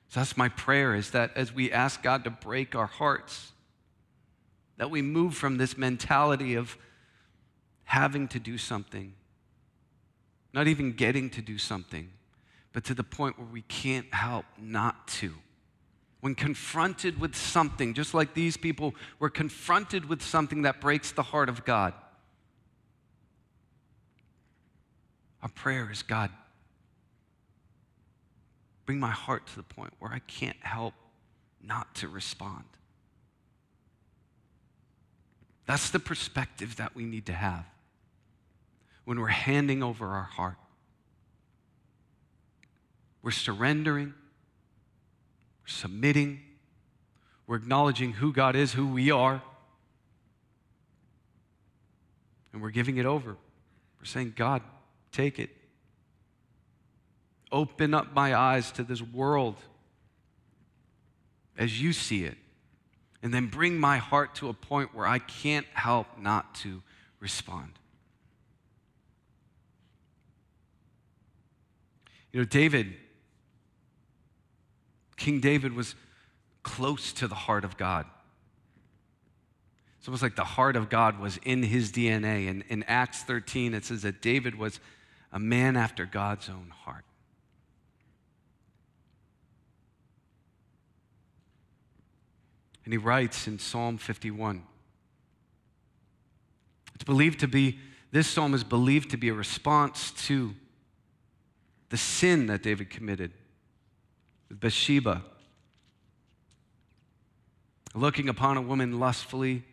So 0.09 0.21
that's 0.21 0.37
my 0.37 0.47
prayer 0.47 0.95
is 0.95 1.11
that 1.11 1.35
as 1.35 1.53
we 1.53 1.71
ask 1.71 2.01
God 2.01 2.23
to 2.23 2.29
break 2.29 2.73
our 2.73 2.85
hearts, 2.85 3.51
that 4.77 4.89
we 4.89 5.01
move 5.01 5.35
from 5.35 5.57
this 5.57 5.77
mentality 5.77 6.55
of 6.55 6.77
having 7.83 8.27
to 8.29 8.39
do 8.39 8.57
something, 8.57 9.13
not 10.53 10.67
even 10.67 10.93
getting 10.93 11.29
to 11.31 11.41
do 11.41 11.57
something, 11.57 12.09
but 12.71 12.83
to 12.85 12.93
the 12.93 13.03
point 13.03 13.37
where 13.37 13.47
we 13.47 13.61
can't 13.63 14.13
help 14.13 14.45
not 14.57 15.07
to. 15.07 15.33
When 16.21 16.33
confronted 16.33 17.19
with 17.19 17.35
something, 17.35 17.93
just 17.93 18.13
like 18.13 18.33
these 18.33 18.57
people 18.57 18.95
were 19.19 19.29
confronted 19.29 20.09
with 20.09 20.21
something 20.21 20.63
that 20.63 20.81
breaks 20.81 21.11
the 21.11 21.23
heart 21.23 21.49
of 21.49 21.65
God, 21.65 21.93
Our 25.45 25.49
prayer 25.49 25.91
is 25.91 26.01
God, 26.01 26.31
bring 28.87 28.99
my 28.99 29.11
heart 29.11 29.45
to 29.45 29.55
the 29.57 29.61
point 29.61 29.93
where 29.99 30.11
I 30.11 30.17
can't 30.17 30.57
help 30.61 30.95
not 31.63 31.93
to 31.97 32.07
respond. 32.07 32.63
That's 35.67 35.91
the 35.91 35.99
perspective 35.99 36.77
that 36.77 36.95
we 36.95 37.05
need 37.05 37.27
to 37.27 37.33
have 37.33 37.63
when 39.03 39.19
we're 39.19 39.27
handing 39.27 39.83
over 39.83 40.07
our 40.07 40.23
heart. 40.23 40.55
We're 43.21 43.29
surrendering, 43.29 44.15
we're 45.61 45.67
submitting, 45.67 46.39
we're 47.45 47.57
acknowledging 47.57 48.13
who 48.13 48.33
God 48.33 48.55
is, 48.55 48.73
who 48.73 48.87
we 48.87 49.11
are, 49.11 49.43
and 52.51 52.63
we're 52.63 52.71
giving 52.71 52.97
it 52.97 53.05
over. 53.05 53.37
We're 53.99 54.05
saying, 54.05 54.33
God, 54.35 54.63
Take 55.15 55.39
it. 55.39 55.49
Open 57.49 57.93
up 57.93 58.13
my 58.13 58.35
eyes 58.35 58.69
to 58.73 58.83
this 58.83 59.01
world 59.01 59.55
as 61.57 61.81
you 61.81 61.93
see 61.93 62.25
it. 62.25 62.35
And 63.23 63.33
then 63.33 63.47
bring 63.47 63.79
my 63.79 63.97
heart 63.97 64.35
to 64.35 64.49
a 64.49 64.53
point 64.53 64.93
where 64.93 65.07
I 65.07 65.19
can't 65.19 65.65
help 65.71 66.07
not 66.19 66.53
to 66.55 66.81
respond. 67.21 67.71
You 72.33 72.41
know, 72.41 72.45
David, 72.45 72.93
King 75.15 75.39
David 75.39 75.73
was 75.73 75.95
close 76.61 77.13
to 77.13 77.29
the 77.29 77.35
heart 77.35 77.63
of 77.63 77.77
God. 77.77 78.05
It's 79.97 80.09
almost 80.09 80.23
like 80.23 80.35
the 80.35 80.43
heart 80.43 80.75
of 80.75 80.89
God 80.89 81.21
was 81.21 81.39
in 81.45 81.63
his 81.63 81.93
DNA. 81.93 82.49
And 82.49 82.65
in 82.67 82.83
Acts 82.83 83.23
13, 83.23 83.73
it 83.73 83.85
says 83.85 84.01
that 84.01 84.21
David 84.21 84.55
was 84.55 84.81
a 85.35 85.39
man 85.39 85.75
after 85.75 86.05
God's 86.05 86.47
own 86.47 86.71
heart. 86.85 87.03
And 92.85 92.93
he 92.93 92.97
writes 92.97 93.45
in 93.45 93.59
Psalm 93.59 93.97
51. 93.97 94.63
It's 96.93 97.03
believed 97.03 97.41
to 97.41 97.49
be, 97.49 97.79
this 98.13 98.27
psalm 98.27 98.53
is 98.53 98.63
believed 98.63 99.11
to 99.11 99.17
be 99.17 99.27
a 99.27 99.33
response 99.33 100.11
to 100.27 100.55
the 101.89 101.97
sin 101.97 102.47
that 102.47 102.63
David 102.63 102.89
committed 102.89 103.31
with 104.47 104.61
Bathsheba. 104.61 105.21
Looking 107.93 108.29
upon 108.29 108.55
a 108.55 108.61
woman 108.61 109.01
lustfully, 109.01 109.63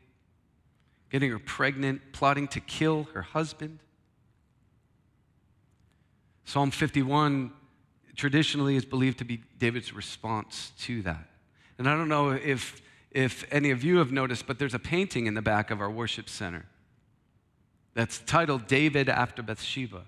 getting 1.11 1.31
her 1.31 1.39
pregnant, 1.39 2.01
plotting 2.13 2.49
to 2.49 2.59
kill 2.59 3.05
her 3.15 3.23
husband. 3.23 3.79
Psalm 6.45 6.71
51 6.71 7.53
traditionally 8.17 8.77
is 8.77 8.85
believed 8.85 9.19
to 9.19 9.25
be 9.25 9.43
David's 9.59 9.93
response 9.93 10.73
to 10.81 11.03
that. 11.03 11.29
And 11.79 11.89
I 11.89 11.97
don't 11.97 12.09
know 12.09 12.31
if, 12.31 12.83
if 13.11 13.45
any 13.53 13.71
of 13.71 13.83
you 13.83 13.99
have 13.99 14.13
noticed, 14.13 14.47
but 14.47 14.59
there's 14.59 14.75
a 14.75 14.79
painting 14.79 15.27
in 15.27 15.35
the 15.35 15.43
back 15.43 15.71
of 15.71 15.81
our 15.81 15.91
worship 15.91 16.29
center 16.29 16.67
that's 17.95 18.19
titled 18.21 18.67
David 18.67 19.09
After 19.09 19.43
Bathsheba. 19.43 20.03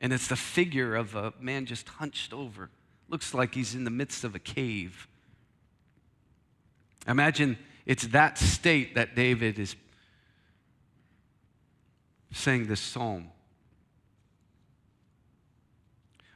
And 0.00 0.12
it's 0.12 0.28
the 0.28 0.36
figure 0.36 0.94
of 0.94 1.14
a 1.14 1.32
man 1.40 1.66
just 1.66 1.88
hunched 1.88 2.32
over. 2.32 2.70
Looks 3.08 3.34
like 3.34 3.54
he's 3.54 3.74
in 3.74 3.84
the 3.84 3.90
midst 3.90 4.22
of 4.24 4.34
a 4.34 4.38
cave. 4.38 5.08
Imagine 7.06 7.58
it's 7.86 8.06
that 8.08 8.38
state 8.38 8.94
that 8.94 9.16
David 9.16 9.58
is 9.58 9.74
saying 12.32 12.66
this 12.66 12.80
psalm. 12.80 13.30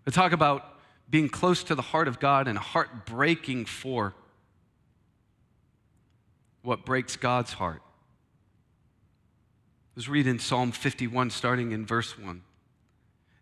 We 0.04 0.12
talk 0.12 0.32
about 0.32 0.78
being 1.08 1.28
close 1.28 1.62
to 1.64 1.74
the 1.74 1.82
heart 1.82 2.08
of 2.08 2.18
God 2.18 2.48
and 2.48 2.58
a 2.58 2.60
heart 2.60 3.06
breaking 3.06 3.66
for 3.66 4.14
what 6.62 6.84
breaks 6.84 7.16
God's 7.16 7.52
heart. 7.54 7.82
Let's 9.94 10.08
read 10.08 10.26
in 10.26 10.38
Psalm 10.38 10.72
51, 10.72 11.30
starting 11.30 11.72
in 11.72 11.84
verse 11.84 12.18
1, 12.18 12.42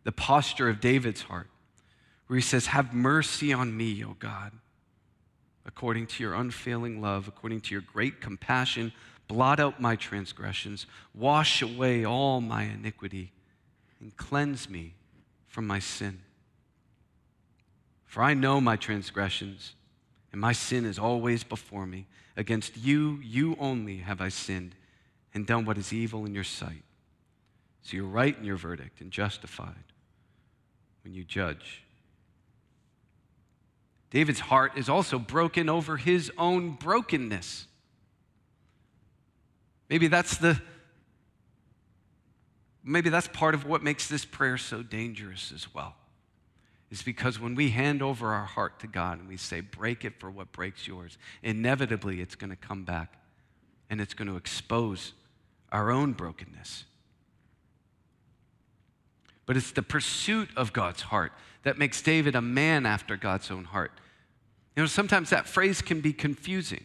the 0.02 0.12
posture 0.12 0.68
of 0.68 0.80
David's 0.80 1.22
heart, 1.22 1.46
where 2.26 2.36
he 2.36 2.42
says, 2.42 2.66
Have 2.66 2.92
mercy 2.92 3.52
on 3.52 3.76
me, 3.76 4.02
O 4.04 4.16
God, 4.18 4.52
according 5.64 6.08
to 6.08 6.22
your 6.22 6.34
unfailing 6.34 7.00
love, 7.00 7.28
according 7.28 7.60
to 7.62 7.74
your 7.74 7.82
great 7.82 8.20
compassion. 8.20 8.92
Blot 9.28 9.60
out 9.60 9.80
my 9.80 9.94
transgressions, 9.94 10.86
wash 11.14 11.62
away 11.62 12.04
all 12.04 12.40
my 12.40 12.64
iniquity, 12.64 13.30
and 14.00 14.16
cleanse 14.16 14.68
me 14.68 14.94
from 15.46 15.68
my 15.68 15.78
sin. 15.78 16.20
For 18.10 18.24
I 18.24 18.34
know 18.34 18.60
my 18.60 18.74
transgressions, 18.74 19.76
and 20.32 20.40
my 20.40 20.50
sin 20.50 20.84
is 20.84 20.98
always 20.98 21.44
before 21.44 21.86
me. 21.86 22.08
Against 22.36 22.76
you, 22.76 23.20
you 23.22 23.56
only 23.60 23.98
have 23.98 24.20
I 24.20 24.30
sinned 24.30 24.74
and 25.32 25.46
done 25.46 25.64
what 25.64 25.78
is 25.78 25.92
evil 25.92 26.26
in 26.26 26.34
your 26.34 26.42
sight. 26.42 26.82
So 27.82 27.96
you're 27.96 28.04
right 28.04 28.36
in 28.36 28.42
your 28.42 28.56
verdict 28.56 29.00
and 29.00 29.12
justified 29.12 29.92
when 31.04 31.14
you 31.14 31.22
judge. 31.22 31.84
David's 34.10 34.40
heart 34.40 34.72
is 34.74 34.88
also 34.88 35.16
broken 35.16 35.68
over 35.68 35.96
his 35.96 36.32
own 36.36 36.72
brokenness. 36.72 37.68
Maybe 39.88 40.08
that's 40.08 40.36
the 40.36 40.60
maybe 42.82 43.08
that's 43.08 43.28
part 43.28 43.54
of 43.54 43.66
what 43.66 43.84
makes 43.84 44.08
this 44.08 44.24
prayer 44.24 44.58
so 44.58 44.82
dangerous 44.82 45.52
as 45.54 45.72
well. 45.72 45.94
Is 46.90 47.02
because 47.02 47.38
when 47.38 47.54
we 47.54 47.70
hand 47.70 48.02
over 48.02 48.32
our 48.32 48.46
heart 48.46 48.80
to 48.80 48.88
God 48.88 49.20
and 49.20 49.28
we 49.28 49.36
say, 49.36 49.60
break 49.60 50.04
it 50.04 50.18
for 50.18 50.28
what 50.28 50.50
breaks 50.50 50.88
yours, 50.88 51.18
inevitably 51.42 52.20
it's 52.20 52.34
going 52.34 52.50
to 52.50 52.56
come 52.56 52.84
back 52.84 53.16
and 53.88 54.00
it's 54.00 54.12
going 54.12 54.26
to 54.26 54.36
expose 54.36 55.12
our 55.70 55.92
own 55.92 56.14
brokenness. 56.14 56.84
But 59.46 59.56
it's 59.56 59.70
the 59.70 59.82
pursuit 59.82 60.48
of 60.56 60.72
God's 60.72 61.02
heart 61.02 61.32
that 61.62 61.78
makes 61.78 62.02
David 62.02 62.34
a 62.34 62.40
man 62.40 62.86
after 62.86 63.16
God's 63.16 63.50
own 63.50 63.64
heart. 63.64 63.92
You 64.74 64.82
know, 64.82 64.86
sometimes 64.86 65.30
that 65.30 65.46
phrase 65.46 65.82
can 65.82 66.00
be 66.00 66.12
confusing. 66.12 66.84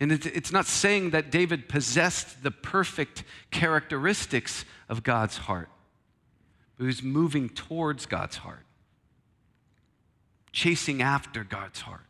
And 0.00 0.12
it's 0.12 0.52
not 0.52 0.64
saying 0.64 1.10
that 1.10 1.30
David 1.30 1.68
possessed 1.68 2.42
the 2.42 2.52
perfect 2.52 3.24
characteristics 3.50 4.64
of 4.88 5.02
God's 5.02 5.38
heart, 5.38 5.68
but 6.76 6.84
he 6.84 6.86
was 6.86 7.02
moving 7.02 7.48
towards 7.48 8.06
God's 8.06 8.36
heart, 8.36 8.64
chasing 10.52 11.02
after 11.02 11.44
God's 11.44 11.80
heart. 11.80 12.04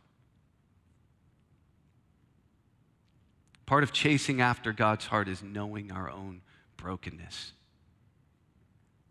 Part 3.66 3.83
of 3.83 3.92
chasing 3.92 4.40
after 4.40 4.72
God's 4.72 5.07
heart 5.07 5.29
is 5.29 5.42
knowing 5.42 5.92
our 5.92 6.11
own 6.11 6.40
brokenness. 6.77 7.53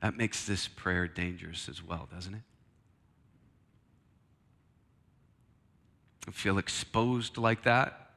That 0.02 0.18
makes 0.18 0.46
this 0.46 0.68
prayer 0.68 1.08
dangerous 1.08 1.70
as 1.70 1.84
well, 1.84 2.08
doesn't 2.12 2.34
it? 2.34 2.42
Feel 6.32 6.58
exposed 6.58 7.38
like 7.38 7.64
that? 7.64 8.12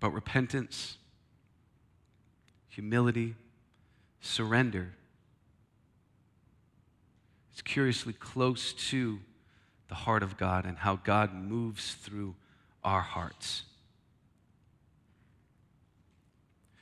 But 0.00 0.10
repentance, 0.10 0.96
humility, 2.68 3.34
surrender 4.20 4.94
is 7.54 7.62
curiously 7.62 8.12
close 8.12 8.72
to 8.90 9.20
the 9.88 9.94
heart 9.94 10.22
of 10.22 10.36
God 10.36 10.64
and 10.64 10.78
how 10.78 10.96
God 10.96 11.34
moves 11.34 11.94
through 11.94 12.34
our 12.82 13.00
hearts. 13.00 13.64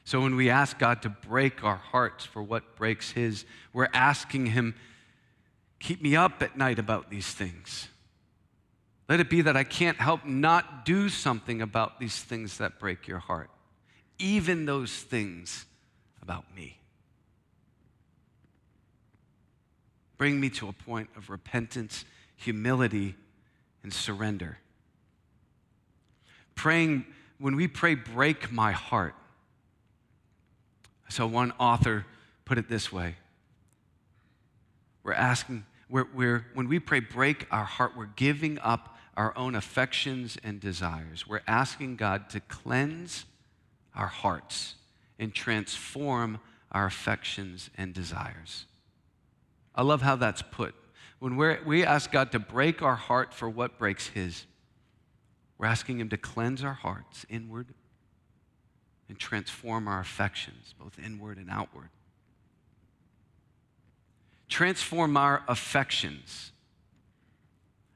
So 0.05 0.21
when 0.21 0.35
we 0.35 0.51
ask 0.51 0.77
God 0.77 1.03
to 1.03 1.09
break 1.09 1.63
our 1.63 1.77
hearts 1.77 2.25
for 2.25 2.43
what 2.43 2.75
breaks 2.75 3.13
His, 3.13 3.45
we're 3.73 3.89
asking 3.93 4.47
Him, 4.47 4.75
keep 5.79 6.03
me 6.03 6.17
up 6.17 6.43
at 6.43 6.57
night 6.57 6.81
about 6.81 7.11
these 7.11 7.29
things. 7.29 7.87
Let 9.09 9.21
it 9.21 9.31
be 9.31 9.43
that 9.43 9.57
I 9.57 9.65
can't 9.65 9.99
help 9.99 10.25
not 10.25 10.85
do 10.85 11.09
something 11.09 11.63
about 11.63 12.01
these 12.01 12.19
things 12.19 12.59
that 12.59 12.81
break 12.81 13.07
your 13.07 13.19
heart, 13.21 13.51
even 14.19 14.67
those 14.67 14.93
things 14.93 15.65
about 16.21 16.45
me. 16.57 16.80
Bring 20.21 20.39
me 20.39 20.51
to 20.51 20.69
a 20.69 20.73
point 20.75 21.09
of 21.17 21.31
repentance, 21.31 22.05
humility, 22.37 23.15
and 23.83 23.91
surrender. 23.91 24.59
Praying, 26.55 27.07
when 27.39 27.57
we 27.57 27.67
pray, 27.67 27.95
break 27.95 28.53
my 28.53 28.73
heart. 28.73 29.15
So 31.09 31.27
one 31.27 31.55
author 31.59 32.05
put 32.45 32.59
it 32.59 32.69
this 32.69 32.93
way 32.93 33.15
We're 35.05 35.15
asking, 35.15 35.65
we're, 35.89 36.09
we're, 36.15 36.45
when 36.53 36.69
we 36.69 36.81
pray, 36.81 37.01
break 37.01 37.47
our 37.51 37.65
heart, 37.65 37.93
we're 37.97 38.11
giving 38.15 38.59
up 38.59 38.99
our 39.17 39.35
own 39.39 39.55
affections 39.55 40.37
and 40.45 40.61
desires. 40.61 41.27
We're 41.27 41.41
asking 41.47 41.97
God 41.97 42.29
to 42.29 42.41
cleanse 42.41 43.25
our 43.97 44.09
hearts 44.09 44.75
and 45.19 45.35
transform 45.35 46.41
our 46.73 46.85
affections 46.85 47.71
and 47.79 47.95
desires. 47.95 48.67
I 49.81 49.83
love 49.83 50.03
how 50.03 50.17
that's 50.17 50.43
put. 50.43 50.75
When 51.21 51.37
we 51.37 51.57
we 51.65 51.85
ask 51.85 52.13
God 52.13 52.33
to 52.33 52.39
break 52.39 52.83
our 52.83 52.97
heart 52.97 53.33
for 53.33 53.49
what 53.49 53.79
breaks 53.79 54.09
His, 54.09 54.45
we're 55.57 55.67
asking 55.67 56.01
Him 56.01 56.11
to 56.11 56.19
cleanse 56.19 56.63
our 56.63 56.75
hearts 56.75 57.25
inward 57.31 57.69
and 59.09 59.19
transform 59.19 59.89
our 59.89 60.01
affections, 60.01 60.75
both 60.79 60.99
inward 60.99 61.39
and 61.39 61.49
outward. 61.51 61.89
Transform 64.49 65.17
our 65.17 65.45
affections 65.49 66.53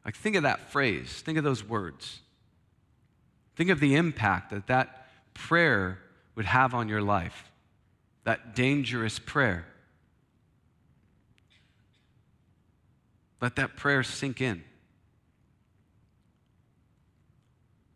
like, 0.04 0.16
think 0.16 0.36
of 0.36 0.42
that 0.42 0.70
phrase, 0.70 1.22
think 1.22 1.38
of 1.38 1.44
those 1.44 1.64
words. 1.64 2.20
Think 3.56 3.70
of 3.70 3.80
the 3.80 3.94
impact 3.94 4.50
that 4.50 4.66
that 4.66 5.08
prayer 5.32 5.98
would 6.34 6.44
have 6.44 6.74
on 6.74 6.88
your 6.88 7.00
life, 7.00 7.50
that 8.24 8.54
dangerous 8.54 9.18
prayer. 9.18 9.66
Let 13.40 13.56
that 13.56 13.76
prayer 13.76 14.02
sink 14.02 14.40
in. 14.40 14.64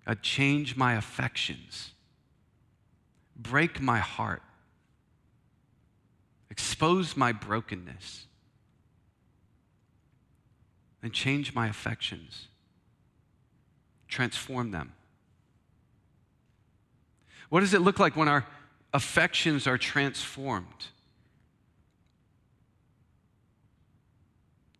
God, 0.06 0.22
change 0.22 0.76
my 0.76 0.94
affections, 0.94 1.90
break 3.36 3.80
my 3.80 3.98
heart, 3.98 4.42
expose 6.50 7.16
my 7.16 7.30
brokenness 7.30 8.26
and 11.02 11.12
change 11.12 11.54
my 11.54 11.68
affections, 11.68 12.48
transform 14.08 14.70
them. 14.70 14.94
What 17.50 17.60
does 17.60 17.74
it 17.74 17.82
look 17.82 17.98
like 17.98 18.16
when 18.16 18.28
our 18.28 18.46
affections 18.94 19.66
are 19.66 19.78
transformed? 19.78 20.86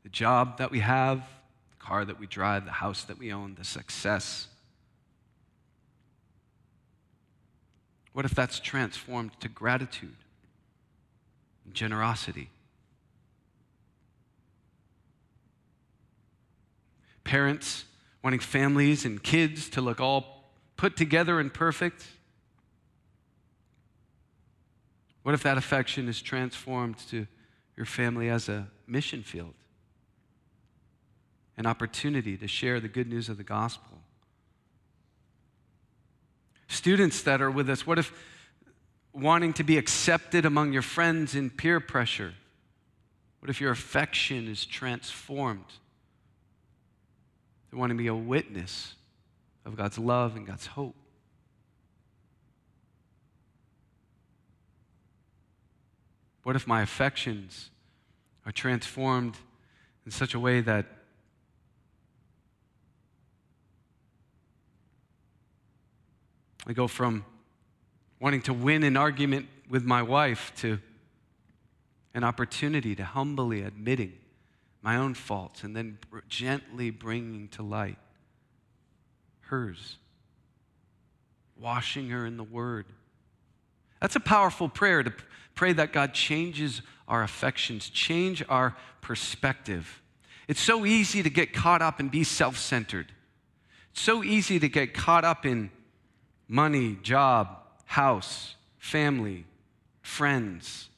The 0.08 0.12
job 0.12 0.56
that 0.56 0.70
we 0.70 0.80
have, 0.80 1.18
the 1.18 1.84
car 1.84 2.02
that 2.06 2.18
we 2.18 2.26
drive, 2.26 2.64
the 2.64 2.70
house 2.70 3.04
that 3.04 3.18
we 3.18 3.30
own, 3.30 3.56
the 3.58 3.64
success. 3.64 4.48
What 8.14 8.24
if 8.24 8.34
that's 8.34 8.58
transformed 8.58 9.38
to 9.40 9.50
gratitude 9.50 10.16
and 11.66 11.74
generosity? 11.74 12.48
parents 17.28 17.84
wanting 18.22 18.40
families 18.40 19.04
and 19.04 19.22
kids 19.22 19.68
to 19.68 19.82
look 19.82 20.00
all 20.00 20.50
put 20.78 20.96
together 20.96 21.38
and 21.38 21.52
perfect? 21.52 22.06
What 25.24 25.34
if 25.34 25.42
that 25.42 25.58
affection 25.58 26.08
is 26.08 26.22
transformed 26.22 26.96
to 27.10 27.26
your 27.76 27.84
family 27.84 28.30
as 28.30 28.48
a 28.48 28.68
mission 28.86 29.22
field? 29.22 29.57
An 31.58 31.66
opportunity 31.66 32.38
to 32.38 32.48
share 32.48 32.80
the 32.80 32.88
good 32.88 33.08
news 33.08 33.28
of 33.28 33.36
the 33.36 33.44
gospel. 33.44 33.98
Students 36.68 37.20
that 37.22 37.42
are 37.42 37.50
with 37.50 37.68
us, 37.68 37.86
what 37.86 37.98
if 37.98 38.12
wanting 39.12 39.52
to 39.54 39.64
be 39.64 39.76
accepted 39.76 40.46
among 40.46 40.72
your 40.72 40.82
friends 40.82 41.34
in 41.34 41.50
peer 41.50 41.80
pressure? 41.80 42.32
What 43.40 43.50
if 43.50 43.60
your 43.60 43.72
affection 43.72 44.48
is 44.48 44.64
transformed 44.64 45.66
they 47.70 47.76
want 47.76 47.90
to 47.90 47.96
be 47.96 48.06
a 48.06 48.14
witness 48.14 48.94
of 49.64 49.76
God's 49.76 49.98
love 49.98 50.36
and 50.36 50.46
God's 50.46 50.66
hope. 50.66 50.96
What 56.42 56.56
if 56.56 56.66
my 56.66 56.80
affections 56.80 57.70
are 58.46 58.52
transformed 58.52 59.36
in 60.06 60.10
such 60.10 60.32
a 60.32 60.40
way 60.40 60.62
that 60.62 60.86
I 66.68 66.74
go 66.74 66.86
from 66.86 67.24
wanting 68.20 68.42
to 68.42 68.52
win 68.52 68.82
an 68.82 68.96
argument 68.96 69.48
with 69.70 69.84
my 69.84 70.02
wife 70.02 70.52
to 70.58 70.78
an 72.12 72.24
opportunity 72.24 72.94
to 72.94 73.04
humbly 73.04 73.62
admitting 73.62 74.12
my 74.82 74.96
own 74.96 75.14
faults, 75.14 75.64
and 75.64 75.74
then 75.74 75.98
gently 76.28 76.90
bringing 76.90 77.48
to 77.48 77.62
light 77.62 77.98
hers, 79.40 79.96
washing 81.58 82.10
her 82.10 82.26
in 82.26 82.36
the 82.36 82.44
Word. 82.44 82.86
That's 84.00 84.14
a 84.14 84.20
powerful 84.20 84.68
prayer 84.68 85.02
to 85.02 85.12
pray 85.54 85.72
that 85.72 85.92
God 85.92 86.14
changes 86.14 86.82
our 87.08 87.22
affections, 87.22 87.88
change 87.88 88.44
our 88.48 88.76
perspective. 89.00 90.02
It's 90.46 90.60
so 90.60 90.86
easy 90.86 91.22
to 91.22 91.30
get 91.30 91.52
caught 91.52 91.82
up 91.82 91.98
and 91.98 92.10
be 92.10 92.24
self 92.24 92.58
centered. 92.58 93.12
It's 93.90 94.02
so 94.02 94.22
easy 94.22 94.58
to 94.60 94.68
get 94.68 94.94
caught 94.94 95.24
up 95.24 95.44
in 95.44 95.70
money, 96.48 96.98
job, 97.02 97.58
house, 97.84 98.54
family, 98.78 99.44
friends 100.02 100.88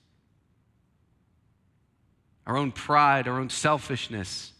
our 2.50 2.56
own 2.56 2.72
pride, 2.72 3.28
our 3.28 3.38
own 3.38 3.48
selfishness. 3.48 4.52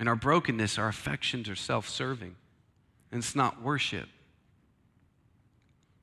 In 0.00 0.08
our 0.08 0.16
brokenness, 0.16 0.78
our 0.78 0.88
affections 0.88 1.48
are 1.48 1.54
self 1.54 1.88
serving. 1.88 2.34
and 3.12 3.20
it's 3.22 3.36
not 3.36 3.62
worship. 3.62 4.08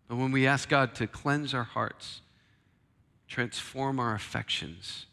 But 0.07 0.15
when 0.15 0.31
we 0.31 0.47
ask 0.47 0.69
God 0.69 0.95
to 0.95 1.07
cleanse 1.07 1.53
our 1.53 1.65
hearts, 1.65 2.21
transform 3.27 3.99
our 3.99 4.15
affections, 4.15 5.05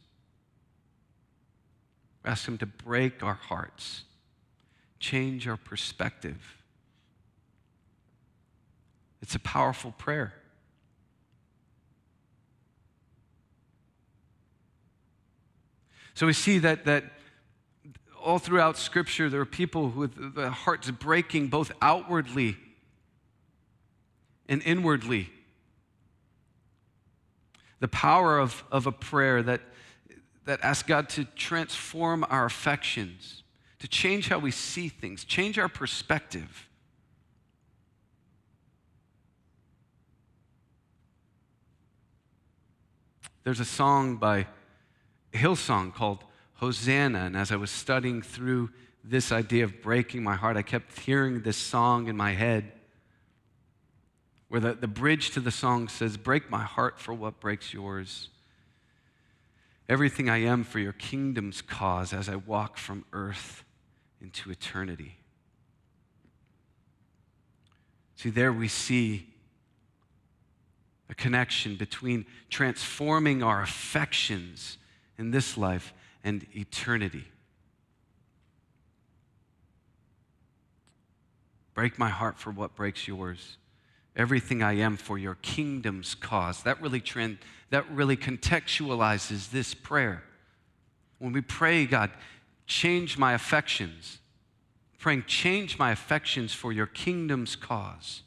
ask 2.25 2.47
Him 2.47 2.59
to 2.59 2.67
break 2.67 3.25
our 3.25 3.35
hearts, 3.35 4.05
change 4.99 5.47
our 5.49 5.57
perspective. 5.57 6.57
It's 9.23 9.35
a 9.35 9.41
powerful 9.41 9.93
prayer. 9.93 10.33
So 16.15 16.27
we 16.27 16.33
see 16.33 16.59
that, 16.59 16.85
that 16.87 17.05
all 18.21 18.39
throughout 18.39 18.77
Scripture, 18.77 19.29
there 19.29 19.41
are 19.41 19.47
people 19.47 19.89
with 19.89 20.37
hearts 20.37 20.91
breaking 20.91 21.49
both 21.49 21.71
outwardly 21.81 22.57
and 24.49 24.63
inwardly. 24.65 25.31
The 27.81 27.89
power 27.89 28.39
of, 28.39 28.65
of 28.73 28.87
a 28.89 28.93
prayer 28.93 29.43
that, 29.45 29.61
that 30.45 30.61
asks 30.65 30.89
God 30.89 31.09
to 31.11 31.25
transform 31.25 32.25
our 32.29 32.47
affections, 32.47 33.45
to 33.81 33.89
change 33.89 34.29
how 34.29 34.39
we 34.39 34.51
see 34.51 34.89
things, 34.89 35.25
change 35.25 35.59
our 35.59 35.69
perspective. 35.69 36.69
There's 43.45 43.61
a 43.61 43.65
song 43.65 44.17
by 44.17 44.47
Hillsong 45.33 45.95
called 45.95 46.25
Hosanna. 46.55 47.21
And 47.21 47.37
as 47.37 47.53
I 47.53 47.57
was 47.57 47.71
studying 47.71 48.21
through 48.21 48.71
this 49.05 49.33
idea 49.33 49.65
of 49.65 49.81
breaking 49.81 50.23
my 50.23 50.35
heart, 50.35 50.57
I 50.57 50.63
kept 50.63 50.99
hearing 51.01 51.43
this 51.43 51.57
song 51.57 52.09
in 52.09 52.17
my 52.17 52.33
head 52.33 52.73
where 54.49 54.61
the, 54.61 54.75
the 54.75 54.89
bridge 54.89 55.31
to 55.31 55.41
the 55.41 55.51
song 55.51 55.89
says, 55.89 56.17
Break 56.17 56.51
my 56.51 56.63
heart 56.63 56.99
for 56.99 57.15
what 57.15 57.41
breaks 57.41 57.73
yours. 57.73 58.29
Everything 59.89 60.29
I 60.29 60.39
am 60.39 60.65
for 60.65 60.79
your 60.79 60.93
kingdom's 60.93 61.63
cause 61.63 62.13
as 62.13 62.29
I 62.29 62.37
walk 62.37 62.77
from 62.77 63.05
earth 63.13 63.65
into 64.21 64.51
eternity. 64.51 65.19
See, 68.17 68.31
there 68.31 68.53
we 68.53 68.69
see 68.69 69.29
a 71.09 71.15
connection 71.15 71.77
between 71.77 72.27
transforming 72.51 73.43
our 73.43 73.63
affections 73.63 74.79
in 75.17 75.31
this 75.31 75.57
life 75.57 75.95
and 76.25 76.45
eternity. 76.55 77.25
Break 81.75 81.99
my 81.99 82.09
heart 82.09 82.39
for 82.39 82.51
what 82.51 82.75
breaks 82.75 83.07
yours. 83.07 83.57
Everything 84.17 84.65
I 84.65 84.73
am 84.73 84.97
for 84.97 85.17
your 85.17 85.37
kingdom's 85.37 86.17
cause. 86.17 86.65
That 86.65 86.83
really, 86.83 87.01
trend, 87.01 87.39
that 87.71 87.89
really 87.89 88.17
contextualizes 88.17 89.53
this 89.53 89.75
prayer. 89.75 90.25
When 91.21 91.33
we 91.33 91.41
pray, 91.41 91.87
God, 91.87 92.11
change 92.69 93.19
my 93.19 93.33
affections, 93.33 94.19
praying, 94.99 95.25
change 95.27 95.79
my 95.79 95.91
affections 95.91 96.53
for 96.53 96.71
your 96.71 96.87
kingdom's 96.87 97.57
cause. 97.57 98.23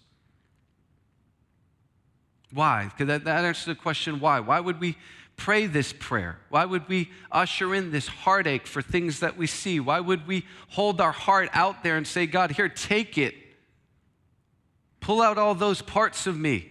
Why? 2.52 2.86
Because 2.86 3.08
that, 3.08 3.24
that 3.24 3.46
answers 3.46 3.66
the 3.66 3.76
question 3.76 4.20
why. 4.20 4.42
Why 4.42 4.60
would 4.60 4.82
we 4.82 4.98
pray 5.38 5.68
this 5.68 5.94
prayer? 5.94 6.40
Why 6.50 6.66
would 6.66 6.90
we 6.90 7.12
usher 7.32 7.74
in 7.74 7.92
this 7.92 8.08
heartache 8.08 8.68
for 8.68 8.82
things 8.82 9.22
that 9.22 9.38
we 9.38 9.48
see? 9.48 9.80
Why 9.80 10.00
would 10.00 10.28
we 10.28 10.46
hold 10.70 11.00
our 11.00 11.14
heart 11.14 11.50
out 11.54 11.84
there 11.84 11.96
and 11.96 12.06
say, 12.06 12.26
God, 12.26 12.52
here, 12.52 12.68
take 12.68 13.18
it? 13.18 13.36
Pull 15.00 15.22
out 15.22 15.38
all 15.38 15.56
those 15.56 15.82
parts 15.82 16.28
of 16.28 16.38
me. 16.38 16.68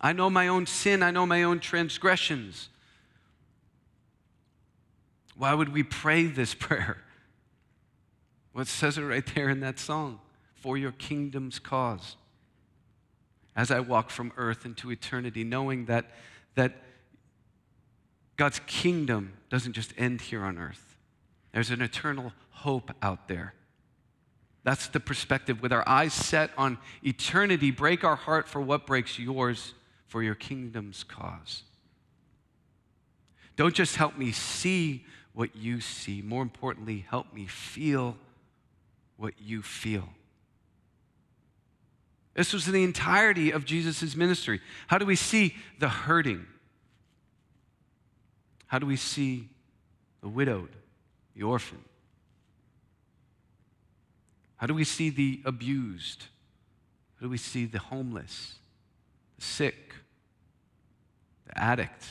I 0.00 0.12
know 0.14 0.30
my 0.30 0.48
own 0.48 0.66
sin, 0.66 1.02
I 1.02 1.10
know 1.10 1.26
my 1.26 1.42
own 1.42 1.60
transgressions. 1.60 2.70
Why 5.40 5.54
would 5.54 5.70
we 5.72 5.82
pray 5.82 6.26
this 6.26 6.52
prayer? 6.66 6.98
What 8.52 8.66
says 8.66 8.98
it 8.98 9.02
right 9.02 9.24
there 9.34 9.48
in 9.48 9.60
that 9.60 9.78
song? 9.78 10.20
For 10.54 10.76
your 10.76 10.92
kingdom's 10.92 11.58
cause. 11.58 12.16
As 13.56 13.70
I 13.70 13.80
walk 13.80 14.10
from 14.10 14.32
earth 14.36 14.66
into 14.66 14.90
eternity, 14.90 15.42
knowing 15.42 15.86
that 15.86 16.10
that 16.56 16.74
God's 18.36 18.60
kingdom 18.66 19.32
doesn't 19.48 19.72
just 19.72 19.94
end 19.96 20.20
here 20.20 20.44
on 20.44 20.58
earth, 20.58 20.98
there's 21.52 21.70
an 21.70 21.80
eternal 21.80 22.34
hope 22.50 22.90
out 23.00 23.26
there. 23.26 23.54
That's 24.62 24.88
the 24.88 25.00
perspective. 25.00 25.62
With 25.62 25.72
our 25.72 25.88
eyes 25.88 26.12
set 26.12 26.50
on 26.58 26.76
eternity, 27.02 27.70
break 27.70 28.04
our 28.04 28.16
heart 28.16 28.46
for 28.46 28.60
what 28.60 28.86
breaks 28.86 29.18
yours 29.18 29.72
for 30.06 30.22
your 30.22 30.34
kingdom's 30.34 31.02
cause. 31.02 31.62
Don't 33.56 33.74
just 33.74 33.96
help 33.96 34.18
me 34.18 34.32
see 34.32 35.06
what 35.32 35.54
you 35.56 35.80
see. 35.80 36.22
More 36.22 36.42
importantly, 36.42 37.04
help 37.08 37.32
me 37.32 37.46
feel 37.46 38.16
what 39.16 39.34
you 39.40 39.62
feel. 39.62 40.08
This 42.34 42.52
was 42.52 42.64
the 42.64 42.84
entirety 42.84 43.50
of 43.50 43.64
Jesus' 43.64 44.16
ministry. 44.16 44.60
How 44.86 44.98
do 44.98 45.04
we 45.04 45.16
see 45.16 45.56
the 45.78 45.88
hurting? 45.88 46.46
How 48.66 48.78
do 48.78 48.86
we 48.86 48.96
see 48.96 49.48
the 50.20 50.28
widowed, 50.28 50.70
the 51.34 51.42
orphan? 51.42 51.84
How 54.56 54.66
do 54.66 54.74
we 54.74 54.84
see 54.84 55.10
the 55.10 55.40
abused? 55.44 56.26
How 57.16 57.26
do 57.26 57.30
we 57.30 57.38
see 57.38 57.66
the 57.66 57.78
homeless, 57.78 58.56
the 59.38 59.44
sick, 59.44 59.94
the 61.46 61.58
addict, 61.58 62.06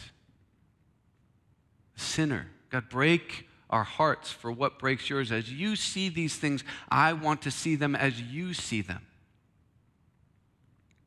the 1.96 2.02
sinner? 2.02 2.48
God, 2.70 2.90
break 2.90 3.48
our 3.70 3.84
hearts 3.84 4.32
for 4.32 4.52
what 4.52 4.80
breaks 4.80 5.10
yours. 5.10 5.32
As 5.32 5.52
you 5.52 5.76
see 5.76 6.10
these 6.10 6.36
things, 6.36 6.64
I 6.90 7.14
want 7.14 7.42
to 7.44 7.52
see 7.52 7.76
them 7.76 7.96
as 7.96 8.20
you 8.20 8.54
see 8.54 8.82
them. 8.82 9.06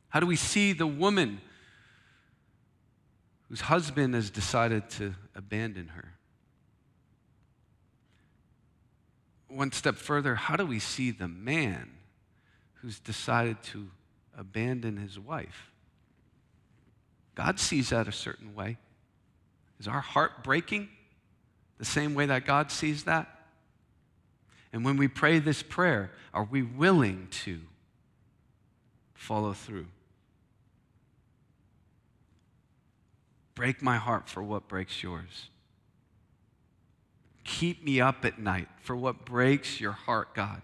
How 0.09 0.19
do 0.19 0.25
we 0.25 0.35
see 0.35 0.73
the 0.73 0.87
woman 0.87 1.41
whose 3.49 3.61
husband 3.61 4.13
has 4.13 4.29
decided 4.29 4.89
to 4.91 5.15
abandon 5.35 5.89
her? 5.89 6.13
One 9.47 9.71
step 9.71 9.95
further, 9.95 10.35
how 10.35 10.55
do 10.55 10.65
we 10.65 10.79
see 10.79 11.11
the 11.11 11.27
man 11.27 11.91
who's 12.75 12.99
decided 12.99 13.61
to 13.63 13.89
abandon 14.37 14.97
his 14.97 15.19
wife? 15.19 15.71
God 17.35 17.59
sees 17.59 17.89
that 17.89 18.07
a 18.07 18.11
certain 18.11 18.55
way. 18.55 18.77
Is 19.79 19.87
our 19.87 20.01
heart 20.01 20.43
breaking 20.43 20.89
the 21.83 21.89
same 21.89 22.15
way 22.15 22.25
that 22.27 22.45
God 22.45 22.71
sees 22.71 23.03
that? 23.03 23.27
And 24.71 24.85
when 24.85 24.95
we 24.95 25.09
pray 25.09 25.39
this 25.39 25.61
prayer, 25.61 26.11
are 26.33 26.45
we 26.45 26.61
willing 26.61 27.27
to 27.43 27.59
follow 29.13 29.51
through? 29.51 29.87
Break 33.53 33.81
my 33.81 33.97
heart 33.97 34.29
for 34.29 34.41
what 34.41 34.69
breaks 34.69 35.03
yours. 35.03 35.49
Keep 37.43 37.83
me 37.83 37.99
up 37.99 38.23
at 38.23 38.39
night 38.39 38.69
for 38.81 38.95
what 38.95 39.25
breaks 39.25 39.81
your 39.81 39.91
heart, 39.91 40.33
God. 40.33 40.61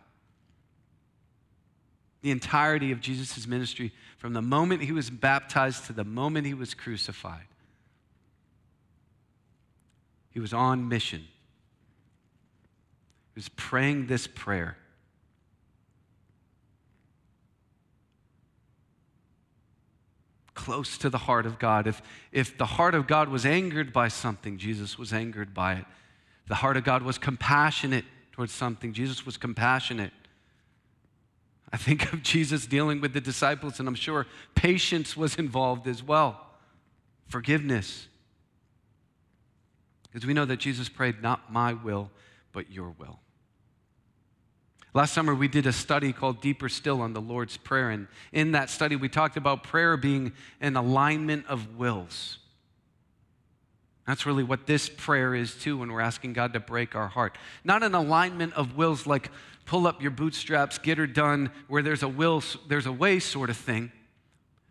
The 2.21 2.32
entirety 2.32 2.93
of 2.93 3.01
Jesus' 3.01 3.45
ministry, 3.45 3.91
from 4.17 4.32
the 4.32 4.41
moment 4.41 4.84
he 4.84 4.93
was 4.93 5.10
baptized 5.10 5.86
to 5.88 5.93
the 5.93 6.05
moment 6.05 6.47
he 6.47 6.53
was 6.53 6.73
crucified, 6.73 7.48
he 10.31 10.39
was 10.39 10.53
on 10.53 10.87
mission. 10.87 11.21
He 13.33 13.35
was 13.35 13.49
praying 13.49 14.07
this 14.07 14.27
prayer 14.27 14.77
close 20.59 20.97
to 20.97 21.09
the 21.09 21.17
heart 21.17 21.45
of 21.45 21.57
God. 21.57 21.87
If, 21.87 22.01
if 22.33 22.57
the 22.57 22.65
heart 22.65 22.93
of 22.93 23.07
God 23.07 23.29
was 23.29 23.45
angered 23.45 23.93
by 23.93 24.09
something, 24.09 24.57
Jesus 24.57 24.97
was 24.97 25.13
angered 25.13 25.53
by 25.53 25.75
it. 25.75 25.85
The 26.49 26.55
heart 26.55 26.75
of 26.75 26.83
God 26.83 27.01
was 27.01 27.17
compassionate 27.17 28.03
towards 28.33 28.51
something, 28.51 28.91
Jesus 28.91 29.25
was 29.25 29.37
compassionate. 29.37 30.11
I 31.71 31.77
think 31.77 32.11
of 32.11 32.23
Jesus 32.23 32.65
dealing 32.65 32.99
with 32.99 33.13
the 33.13 33.21
disciples, 33.21 33.79
and 33.79 33.87
I'm 33.87 33.95
sure 33.95 34.25
patience 34.53 35.15
was 35.15 35.35
involved 35.35 35.87
as 35.87 36.03
well. 36.03 36.45
Forgiveness. 37.27 38.09
Because 40.12 40.26
we 40.26 40.34
know 40.34 40.45
that 40.45 40.58
Jesus 40.58 40.89
prayed, 40.89 41.22
Not 41.22 41.52
my 41.52 41.74
will, 41.74 42.12
but 42.52 42.72
your 42.72 42.93
will. 42.98 43.19
Last 44.93 45.13
summer, 45.13 45.36
we 45.36 45.48
did 45.48 45.67
a 45.67 45.72
study 45.72 46.12
called 46.12 46.41
Deeper 46.41 46.67
Still 46.67 47.02
on 47.02 47.13
the 47.13 47.22
Lord's 47.22 47.58
Prayer. 47.58 47.91
And 47.91 48.08
in 48.32 48.54
that 48.54 48.72
study, 48.72 48.95
we 48.95 49.08
talked 49.08 49.38
about 49.38 49.63
prayer 49.63 49.98
being 49.98 50.34
an 50.62 50.76
alignment 50.76 51.45
of 51.48 51.78
wills. 51.78 52.39
That's 54.08 54.26
really 54.26 54.43
what 54.43 54.65
this 54.65 54.89
prayer 54.89 55.36
is, 55.36 55.54
too, 55.54 55.78
when 55.78 55.91
we're 55.91 56.02
asking 56.02 56.34
God 56.34 56.54
to 56.54 56.60
break 56.60 56.95
our 56.95 57.08
heart. 57.08 57.38
Not 57.63 57.84
an 57.84 57.93
alignment 57.93 58.54
of 58.54 58.76
wills 58.76 59.06
like 59.06 59.30
pull 59.65 59.86
up 59.86 60.02
your 60.02 60.10
bootstraps, 60.10 60.80
get 60.80 60.98
her 60.98 61.06
done, 61.06 61.52
where 61.67 61.84
there's 61.84 62.02
a 62.02 62.08
will, 62.08 62.41
there's 62.67 62.88
a 62.88 62.91
way 62.91 63.19
sort 63.19 63.52
of 63.52 63.58
thing. 63.58 63.91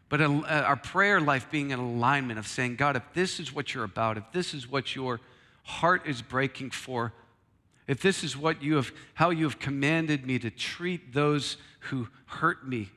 But 0.08 0.22
uh, 0.22 0.42
our 0.46 0.76
prayer 0.76 1.20
life 1.20 1.50
being 1.50 1.70
in 1.70 1.78
alignment 1.78 2.38
of 2.38 2.46
saying, 2.46 2.76
God, 2.76 2.96
if 2.96 3.02
this 3.12 3.38
is 3.38 3.54
what 3.54 3.74
you're 3.74 3.84
about, 3.84 4.16
if 4.16 4.24
this 4.32 4.54
is 4.54 4.70
what 4.70 4.94
your 4.94 5.20
heart 5.64 6.06
is 6.06 6.22
breaking 6.22 6.70
for, 6.70 7.12
if 7.86 8.00
this 8.00 8.24
is 8.24 8.36
what 8.36 8.62
you 8.62 8.76
have, 8.76 8.90
how 9.14 9.30
you 9.30 9.44
have 9.44 9.58
commanded 9.58 10.26
me 10.26 10.38
to 10.38 10.50
treat 10.50 11.12
those 11.12 11.56
who 11.80 12.08
hurt 12.26 12.66
me, 12.66 12.90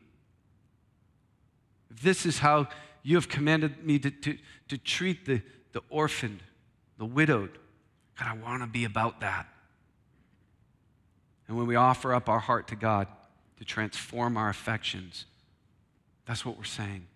if 1.89 2.01
this 2.01 2.25
is 2.25 2.39
how 2.39 2.67
you 3.03 3.15
have 3.15 3.27
commanded 3.27 3.83
me 3.85 3.99
to, 3.99 4.11
to, 4.11 4.37
to 4.69 4.77
treat 4.77 5.25
the, 5.25 5.41
the 5.73 5.81
orphaned, 5.89 6.43
the 6.97 7.05
widowed, 7.05 7.57
God, 8.17 8.27
I 8.27 8.33
want 8.37 8.63
to 8.63 8.67
be 8.67 8.85
about 8.85 9.19
that. 9.21 9.47
And 11.47 11.57
when 11.57 11.67
we 11.67 11.75
offer 11.75 12.13
up 12.13 12.29
our 12.29 12.39
heart 12.39 12.69
to 12.69 12.75
God 12.77 13.07
to 13.57 13.65
transform 13.65 14.37
our 14.37 14.49
affections, 14.49 15.25
that's 16.25 16.45
what 16.45 16.57
we're 16.57 16.63
saying. 16.63 17.07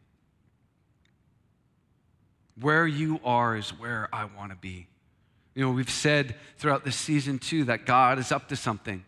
Where 2.59 2.87
you 2.87 3.19
are 3.23 3.55
is 3.55 3.69
where 3.71 4.09
I 4.13 4.25
want 4.25 4.51
to 4.51 4.57
be. 4.57 4.87
You 5.53 5.63
know, 5.63 5.71
we've 5.71 5.89
said 5.89 6.35
throughout 6.57 6.83
this 6.83 6.95
season 6.95 7.39
too 7.39 7.65
that 7.65 7.85
God 7.85 8.19
is 8.19 8.31
up 8.31 8.49
to 8.49 8.55
something. 8.55 9.03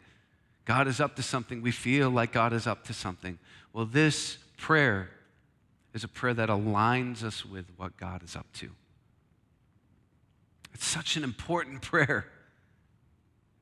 God 0.65 0.87
is 0.87 0.99
up 0.99 1.15
to 1.15 1.23
something. 1.23 1.61
We 1.61 1.71
feel 1.71 2.09
like 2.09 2.31
God 2.31 2.53
is 2.53 2.67
up 2.67 2.85
to 2.85 2.93
something. 2.93 3.39
Well, 3.73 3.85
this 3.85 4.37
prayer 4.57 5.09
is 5.93 6.03
a 6.03 6.07
prayer 6.07 6.33
that 6.33 6.49
aligns 6.49 7.23
us 7.23 7.45
with 7.45 7.65
what 7.77 7.97
God 7.97 8.23
is 8.23 8.35
up 8.35 8.45
to. 8.55 8.69
It's 10.73 10.85
such 10.85 11.17
an 11.17 11.23
important 11.23 11.81
prayer. 11.81 12.27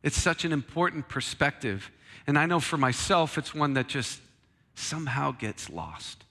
It's 0.03 0.21
such 0.21 0.45
an 0.45 0.51
important 0.51 1.07
perspective. 1.07 1.89
And 2.27 2.37
I 2.37 2.45
know 2.45 2.59
for 2.59 2.77
myself, 2.77 3.37
it's 3.37 3.55
one 3.55 3.73
that 3.73 3.87
just 3.87 4.19
somehow 4.75 5.31
gets 5.31 5.69
lost. 5.69 6.24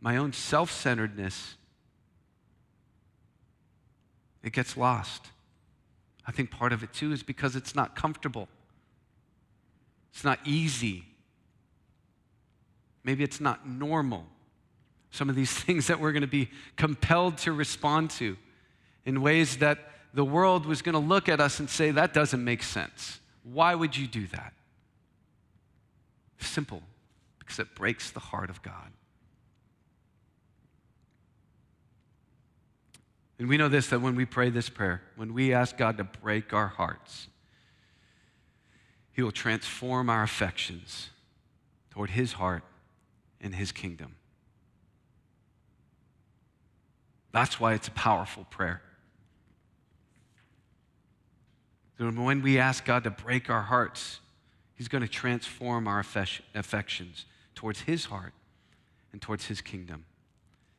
My 0.00 0.16
own 0.16 0.32
self 0.32 0.70
centeredness, 0.70 1.56
it 4.42 4.52
gets 4.52 4.76
lost. 4.76 5.26
I 6.26 6.32
think 6.32 6.50
part 6.50 6.72
of 6.72 6.82
it 6.82 6.92
too 6.92 7.12
is 7.12 7.22
because 7.22 7.56
it's 7.56 7.74
not 7.74 7.96
comfortable, 7.96 8.48
it's 10.12 10.24
not 10.24 10.38
easy. 10.44 11.04
Maybe 13.02 13.24
it's 13.24 13.40
not 13.40 13.66
normal. 13.66 14.26
Some 15.10 15.30
of 15.30 15.34
these 15.34 15.50
things 15.64 15.86
that 15.86 16.00
we're 16.00 16.12
going 16.12 16.20
to 16.20 16.28
be 16.28 16.50
compelled 16.76 17.38
to 17.38 17.52
respond 17.52 18.10
to 18.12 18.36
in 19.04 19.22
ways 19.22 19.56
that 19.58 19.78
the 20.12 20.24
world 20.24 20.66
was 20.66 20.82
going 20.82 20.92
to 20.92 20.98
look 20.98 21.28
at 21.28 21.40
us 21.40 21.60
and 21.60 21.70
say, 21.70 21.92
that 21.92 22.12
doesn't 22.12 22.44
make 22.44 22.62
sense. 22.62 23.20
Why 23.42 23.74
would 23.74 23.96
you 23.96 24.06
do 24.06 24.26
that? 24.28 24.52
Simple, 26.38 26.82
because 27.38 27.58
it 27.58 27.74
breaks 27.74 28.10
the 28.10 28.20
heart 28.20 28.50
of 28.50 28.62
God. 28.62 28.90
And 33.40 33.48
we 33.48 33.56
know 33.56 33.70
this 33.70 33.88
that 33.88 34.02
when 34.02 34.16
we 34.16 34.26
pray 34.26 34.50
this 34.50 34.68
prayer, 34.68 35.00
when 35.16 35.32
we 35.32 35.54
ask 35.54 35.78
God 35.78 35.96
to 35.96 36.04
break 36.04 36.52
our 36.52 36.68
hearts, 36.68 37.26
He 39.12 39.22
will 39.22 39.32
transform 39.32 40.10
our 40.10 40.22
affections 40.22 41.08
toward 41.88 42.10
His 42.10 42.34
heart 42.34 42.62
and 43.40 43.54
His 43.54 43.72
kingdom. 43.72 44.16
That's 47.32 47.58
why 47.58 47.72
it's 47.72 47.88
a 47.88 47.92
powerful 47.92 48.44
prayer. 48.44 48.82
when 51.96 52.42
we 52.42 52.58
ask 52.58 52.84
God 52.84 53.04
to 53.04 53.10
break 53.10 53.48
our 53.48 53.62
hearts, 53.62 54.20
He's 54.74 54.88
going 54.88 55.02
to 55.02 55.08
transform 55.08 55.88
our 55.88 56.00
affections 56.54 57.24
towards 57.54 57.80
His 57.80 58.04
heart 58.04 58.34
and 59.12 59.22
towards 59.22 59.46
His 59.46 59.62
kingdom. 59.62 60.04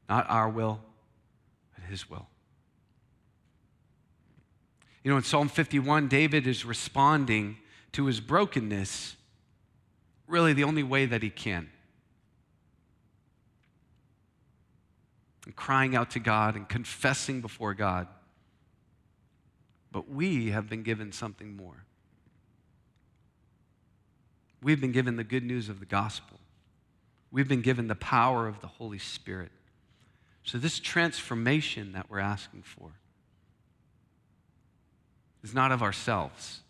Not 0.08 0.30
our 0.30 0.48
will, 0.48 0.80
but 1.74 1.86
His 1.86 2.08
will. 2.08 2.28
You 5.04 5.12
know, 5.12 5.18
in 5.18 5.24
Psalm 5.24 5.50
51, 5.50 6.08
David 6.08 6.46
is 6.46 6.64
responding 6.64 7.58
to 7.94 8.06
his 8.06 8.20
brokenness 8.20 9.16
really 10.28 10.54
the 10.54 10.64
only 10.64 10.84
way 10.84 11.06
that 11.06 11.24
he 11.24 11.30
can. 11.30 11.70
And 15.46 15.56
crying 15.56 15.96
out 15.96 16.12
to 16.12 16.20
God 16.20 16.56
and 16.56 16.70
confessing 16.70 17.42
before 17.42 17.74
God 17.74 18.08
but 19.92 20.10
we 20.10 20.52
have 20.52 20.70
been 20.70 20.84
given 20.84 21.12
something 21.12 21.56
more. 21.56 21.84
We've 24.64 24.80
been 24.80 24.92
given 24.92 25.18
the 25.18 25.24
good 25.24 25.44
news 25.44 25.70
of 25.70 25.80
the 25.80 25.86
gospel. 25.86 26.40
We've 27.32 27.48
been 27.48 27.62
given 27.62 27.88
the 27.88 27.96
power 27.96 28.48
of 28.48 28.62
the 28.62 28.68
Holy 28.68 29.00
Spirit. 29.00 29.52
So, 30.44 30.58
this 30.58 30.80
transformation 30.80 31.94
that 31.94 32.10
we're 32.10 32.20
asking 32.20 32.64
for 32.64 32.92
is 35.44 35.54
not 35.54 35.72
of 35.72 35.82
ourselves, 35.82 36.62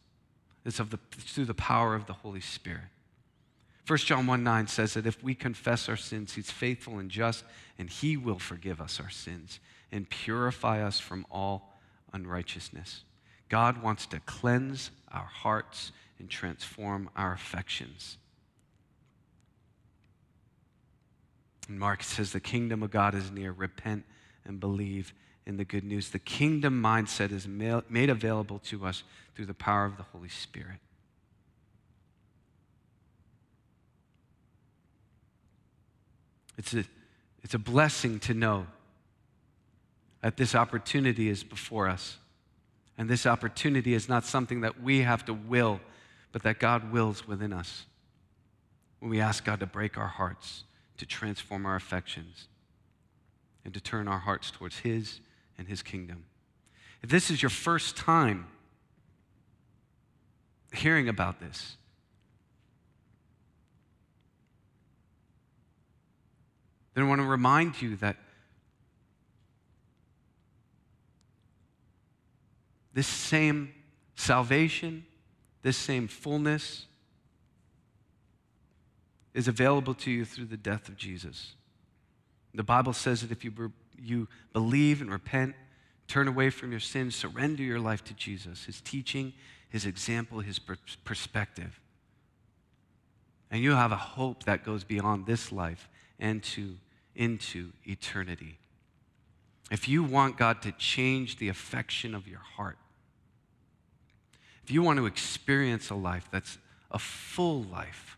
it's, 0.65 0.79
of 0.79 0.89
the, 0.89 0.99
it's 1.17 1.33
through 1.33 1.45
the 1.45 1.53
power 1.53 1.95
of 1.95 2.05
the 2.05 2.13
Holy 2.13 2.41
Spirit. 2.41 2.89
1 3.87 3.97
John 3.99 4.27
1 4.27 4.43
9 4.43 4.67
says 4.67 4.93
that 4.93 5.05
if 5.05 5.21
we 5.23 5.33
confess 5.35 5.89
our 5.89 5.97
sins, 5.97 6.33
he's 6.33 6.51
faithful 6.51 6.99
and 6.99 7.09
just, 7.09 7.43
and 7.77 7.89
he 7.89 8.15
will 8.15 8.39
forgive 8.39 8.79
us 8.79 8.99
our 8.99 9.09
sins 9.09 9.59
and 9.91 10.09
purify 10.09 10.81
us 10.81 10.99
from 10.99 11.25
all 11.31 11.73
unrighteousness. 12.13 13.03
God 13.49 13.81
wants 13.81 14.05
to 14.07 14.19
cleanse 14.21 14.91
our 15.11 15.25
hearts 15.25 15.91
and 16.19 16.29
transform 16.29 17.09
our 17.15 17.33
affections. 17.33 18.17
And 21.67 21.79
Mark 21.79 22.03
says, 22.03 22.31
The 22.31 22.39
kingdom 22.39 22.83
of 22.83 22.91
God 22.91 23.15
is 23.15 23.31
near. 23.31 23.51
Repent 23.51 24.05
and 24.45 24.59
believe 24.59 25.13
in 25.51 25.57
the 25.57 25.65
good 25.65 25.83
news. 25.83 26.11
The 26.11 26.19
kingdom 26.19 26.81
mindset 26.81 27.33
is 27.33 27.45
made 27.45 28.09
available 28.09 28.59
to 28.59 28.85
us 28.85 29.03
through 29.35 29.47
the 29.47 29.53
power 29.53 29.83
of 29.83 29.97
the 29.97 30.03
Holy 30.03 30.29
Spirit. 30.29 30.79
It's 36.57 36.73
a, 36.73 36.85
it's 37.43 37.53
a 37.53 37.59
blessing 37.59 38.19
to 38.19 38.33
know 38.33 38.65
that 40.21 40.37
this 40.37 40.55
opportunity 40.55 41.27
is 41.27 41.43
before 41.43 41.89
us. 41.89 42.17
And 42.97 43.09
this 43.09 43.25
opportunity 43.25 43.93
is 43.93 44.07
not 44.07 44.23
something 44.23 44.61
that 44.61 44.81
we 44.81 45.01
have 45.01 45.25
to 45.25 45.33
will, 45.33 45.81
but 46.31 46.43
that 46.43 46.59
God 46.59 46.93
wills 46.93 47.27
within 47.27 47.51
us. 47.51 47.85
When 48.99 49.11
we 49.11 49.19
ask 49.19 49.43
God 49.43 49.59
to 49.59 49.65
break 49.65 49.97
our 49.97 50.07
hearts, 50.07 50.63
to 50.97 51.05
transform 51.05 51.65
our 51.65 51.75
affections, 51.75 52.47
and 53.65 53.73
to 53.73 53.81
turn 53.81 54.07
our 54.07 54.19
hearts 54.19 54.49
towards 54.49 54.79
His 54.79 55.19
and 55.61 55.69
His 55.69 55.81
kingdom. 55.81 56.25
If 57.01 57.09
this 57.09 57.29
is 57.29 57.41
your 57.41 57.49
first 57.49 57.95
time 57.95 58.47
hearing 60.73 61.07
about 61.07 61.39
this, 61.39 61.77
then 66.93 67.05
I 67.05 67.07
want 67.07 67.21
to 67.21 67.27
remind 67.27 67.81
you 67.81 67.95
that 67.97 68.17
This 72.93 73.07
same 73.07 73.73
salvation, 74.15 75.05
this 75.61 75.77
same 75.77 76.07
fullness 76.07 76.87
is 79.33 79.47
available 79.47 79.93
to 79.93 80.11
you 80.11 80.25
through 80.25 80.45
the 80.45 80.57
death 80.57 80.89
of 80.89 80.97
Jesus. 80.97 81.53
The 82.53 82.63
Bible 82.63 82.91
says 82.91 83.21
that 83.21 83.31
if 83.31 83.45
you, 83.45 83.71
you 83.99 84.27
believe 84.53 85.01
and 85.01 85.11
repent, 85.11 85.55
turn 86.07 86.27
away 86.27 86.49
from 86.49 86.71
your 86.71 86.79
sins, 86.79 87.15
surrender 87.15 87.63
your 87.63 87.79
life 87.79 88.03
to 88.05 88.13
Jesus, 88.13 88.65
his 88.65 88.81
teaching, 88.81 89.33
his 89.69 89.85
example, 89.85 90.39
his 90.39 90.59
perspective. 91.03 91.79
And 93.49 93.61
you 93.61 93.71
have 93.71 93.91
a 93.91 93.97
hope 93.97 94.43
that 94.43 94.63
goes 94.63 94.83
beyond 94.83 95.25
this 95.25 95.51
life 95.51 95.89
and 96.19 96.41
to, 96.43 96.75
into 97.15 97.71
eternity. 97.85 98.57
If 99.71 99.87
you 99.87 100.03
want 100.03 100.37
God 100.37 100.61
to 100.63 100.71
change 100.73 101.37
the 101.37 101.49
affection 101.49 102.13
of 102.13 102.27
your 102.27 102.39
heart, 102.39 102.77
if 104.63 104.71
you 104.71 104.81
want 104.81 104.99
to 104.99 105.05
experience 105.05 105.89
a 105.89 105.95
life 105.95 106.27
that's 106.31 106.57
a 106.91 106.99
full 106.99 107.63
life 107.63 108.17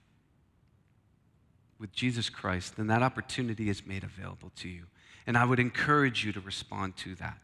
with 1.84 1.92
Jesus 1.92 2.30
Christ, 2.30 2.78
then 2.78 2.88
that 2.88 3.04
opportunity 3.04 3.68
is 3.68 3.86
made 3.86 4.06
available 4.06 4.54
to 4.56 4.70
you. 4.70 4.84
And 5.28 5.38
I 5.38 5.44
would 5.44 5.60
encourage 5.60 6.24
you 6.24 6.32
to 6.32 6.40
respond 6.40 6.96
to 6.98 7.14
that. 7.16 7.38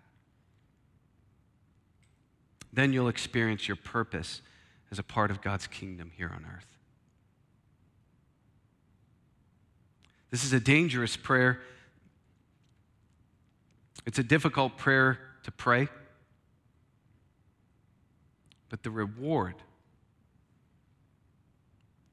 Then 2.72 2.94
you'll 2.94 3.10
experience 3.10 3.68
your 3.68 3.76
purpose 3.76 4.42
as 4.92 4.98
a 4.98 5.04
part 5.04 5.30
of 5.30 5.42
God's 5.42 5.68
kingdom 5.68 6.14
here 6.16 6.32
on 6.34 6.46
earth. 6.46 6.78
This 10.32 10.46
is 10.46 10.54
a 10.54 10.60
dangerous 10.60 11.18
prayer 11.18 11.60
it's 14.06 14.18
a 14.18 14.24
difficult 14.24 14.78
prayer 14.78 15.20
to 15.44 15.52
pray, 15.52 15.88
but 18.70 18.82
the 18.82 18.90
reward 18.90 19.56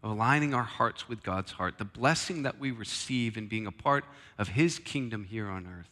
of 0.07 0.13
aligning 0.13 0.55
our 0.55 0.63
hearts 0.63 1.09
with 1.09 1.25
God's 1.25 1.51
heart, 1.51 1.79
the 1.79 1.85
blessing 1.85 2.45
that 2.45 2.61
we 2.61 2.71
receive 2.71 3.37
in 3.37 3.49
being 3.49 3.67
a 3.67 3.73
part 3.73 4.05
of 4.39 4.49
His 4.49 4.79
kingdom 4.79 5.25
here 5.25 5.49
on 5.49 5.67
earth, 5.67 5.91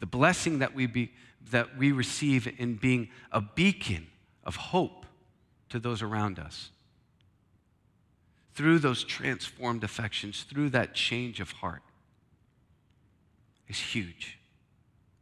the 0.00 0.06
blessing 0.06 0.58
that 0.58 0.74
we, 0.74 0.86
be, 0.86 1.12
that 1.52 1.78
we 1.78 1.92
receive 1.92 2.52
in 2.58 2.74
being 2.74 3.10
a 3.30 3.40
beacon 3.40 4.08
of 4.42 4.56
hope 4.56 5.06
to 5.68 5.78
those 5.78 6.02
around 6.02 6.40
us. 6.40 6.70
Through 8.54 8.80
those 8.80 9.04
transformed 9.04 9.84
affections, 9.84 10.42
through 10.42 10.70
that 10.70 10.94
change 10.94 11.38
of 11.38 11.52
heart, 11.52 11.82
is 13.68 13.78
huge. 13.78 14.38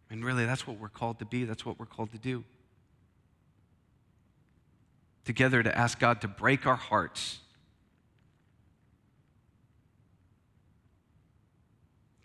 And 0.09 0.25
really, 0.25 0.47
that's 0.47 0.67
what 0.67 0.79
we're 0.79 0.89
called 0.89 1.19
to 1.19 1.27
be, 1.27 1.45
that's 1.45 1.67
what 1.67 1.79
we're 1.79 1.85
called 1.85 2.13
to 2.13 2.19
do. 2.19 2.45
Together, 5.25 5.63
to 5.63 5.77
ask 5.77 5.99
God 5.99 6.21
to 6.23 6.29
break 6.29 6.67
our 6.67 6.77
hearts. 6.77 7.39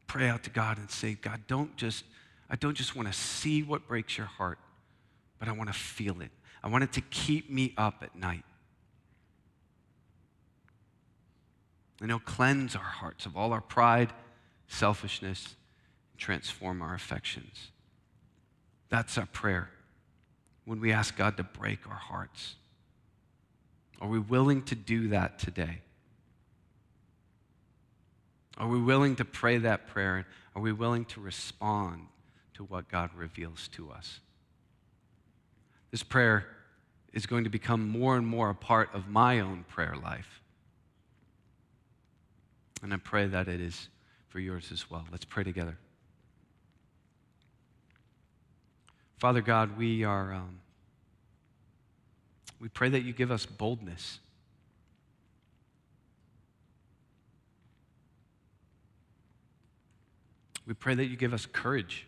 Pray 0.08 0.30
out 0.30 0.44
to 0.44 0.50
God 0.50 0.78
and 0.78 0.90
say, 0.90 1.14
God, 1.14 1.42
don't 1.48 1.76
just, 1.76 2.06
I 2.50 2.56
don't 2.56 2.76
just 2.76 2.96
want 2.96 3.08
to 3.08 3.14
see 3.14 3.62
what 3.62 3.88
breaks 3.88 4.18
your 4.18 4.28
heart, 4.28 4.58
but 5.38 5.48
I 5.48 5.52
want 5.52 5.72
to 5.72 5.78
feel 5.78 6.22
it. 6.22 6.32
I 6.64 6.70
want 6.70 6.84
it 6.84 6.94
to 6.94 7.02
keep 7.02 7.52
me 7.52 7.74
up 7.78 8.02
at 8.02 8.16
night. 8.16 8.44
And 12.02 12.10
He'll 12.10 12.20
cleanse 12.20 12.76
our 12.76 12.82
hearts 12.82 13.26
of 13.26 13.36
all 13.36 13.54
our 13.54 13.62
pride, 13.62 14.14
selfishness, 14.68 15.56
and 16.12 16.20
transform 16.20 16.82
our 16.82 16.94
affections. 16.94 17.72
That's 18.90 19.18
our 19.18 19.26
prayer 19.26 19.70
when 20.66 20.80
we 20.80 20.92
ask 20.92 21.16
God 21.16 21.38
to 21.38 21.44
break 21.44 21.88
our 21.88 21.96
hearts. 21.96 22.56
Are 24.00 24.08
we 24.08 24.20
willing 24.20 24.64
to 24.64 24.76
do 24.76 25.10
that 25.10 25.40
today? 25.40 25.82
Are 28.58 28.68
we 28.68 28.82
willing 28.82 29.16
to 29.18 29.26
pray 29.26 29.58
that 29.60 29.88
prayer? 29.88 30.26
Are 30.56 30.62
we 30.62 30.72
willing 30.72 31.06
to 31.06 31.22
respond 31.22 32.08
to 32.56 32.64
what 32.64 32.90
God 32.90 33.12
reveals 33.16 33.68
to 33.70 33.92
us? 33.92 34.20
This 35.92 36.04
prayer 36.04 36.48
is 37.14 37.26
going 37.26 37.44
to 37.44 37.50
become 37.50 37.88
more 37.88 38.18
and 38.18 38.26
more 38.26 38.50
a 38.50 38.56
part 38.56 38.94
of 38.94 39.08
my 39.08 39.40
own 39.40 39.64
prayer 39.68 39.96
life. 40.04 40.42
And 42.84 42.94
I 42.94 42.98
pray 42.98 43.28
that 43.28 43.48
it 43.48 43.62
is 43.62 43.90
for 44.28 44.40
yours 44.40 44.72
as 44.72 44.90
well. 44.90 45.06
Let's 45.12 45.26
pray 45.26 45.44
together. 45.44 45.78
Father 49.18 49.42
God, 49.42 49.78
we 49.78 50.04
are, 50.04 50.34
um, 50.34 50.60
we 52.60 52.70
pray 52.70 52.90
that 52.90 53.02
you 53.02 53.14
give 53.14 53.32
us 53.32 53.46
boldness. 53.46 54.20
We 60.66 60.74
pray 60.74 60.96
that 60.96 61.06
you 61.06 61.16
give 61.16 61.34
us 61.34 61.46
courage. 61.46 62.06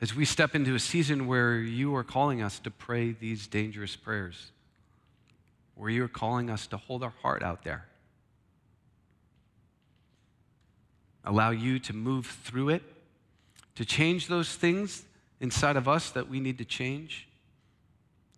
As 0.00 0.14
we 0.14 0.24
step 0.24 0.54
into 0.54 0.74
a 0.74 0.78
season 0.78 1.26
where 1.26 1.56
you 1.56 1.94
are 1.96 2.04
calling 2.04 2.40
us 2.40 2.60
to 2.60 2.70
pray 2.70 3.12
these 3.12 3.46
dangerous 3.46 3.96
prayers, 3.96 4.52
where 5.74 5.90
you 5.90 6.04
are 6.04 6.08
calling 6.08 6.48
us 6.48 6.66
to 6.68 6.76
hold 6.76 7.02
our 7.02 7.12
heart 7.22 7.42
out 7.42 7.64
there, 7.64 7.86
allow 11.24 11.50
you 11.50 11.78
to 11.80 11.92
move 11.92 12.26
through 12.26 12.70
it 12.70 12.82
to 13.74 13.84
change 13.84 14.28
those 14.28 14.54
things 14.54 15.04
inside 15.40 15.76
of 15.76 15.88
us 15.88 16.10
that 16.10 16.28
we 16.28 16.40
need 16.40 16.58
to 16.58 16.64
change, 16.64 17.28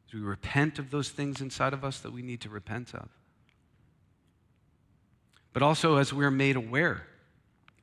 as 0.07 0.15
we 0.15 0.21
repent 0.21 0.79
of 0.79 0.91
those 0.91 1.09
things 1.09 1.41
inside 1.41 1.73
of 1.73 1.85
us 1.85 2.01
that 2.01 2.13
we 2.13 2.23
need 2.23 2.41
to 2.43 2.49
repent 2.49 2.95
of. 2.95 3.09
But 5.53 5.63
also 5.63 5.97
as 5.97 6.13
we're 6.13 6.31
made 6.31 6.57
aware 6.57 7.07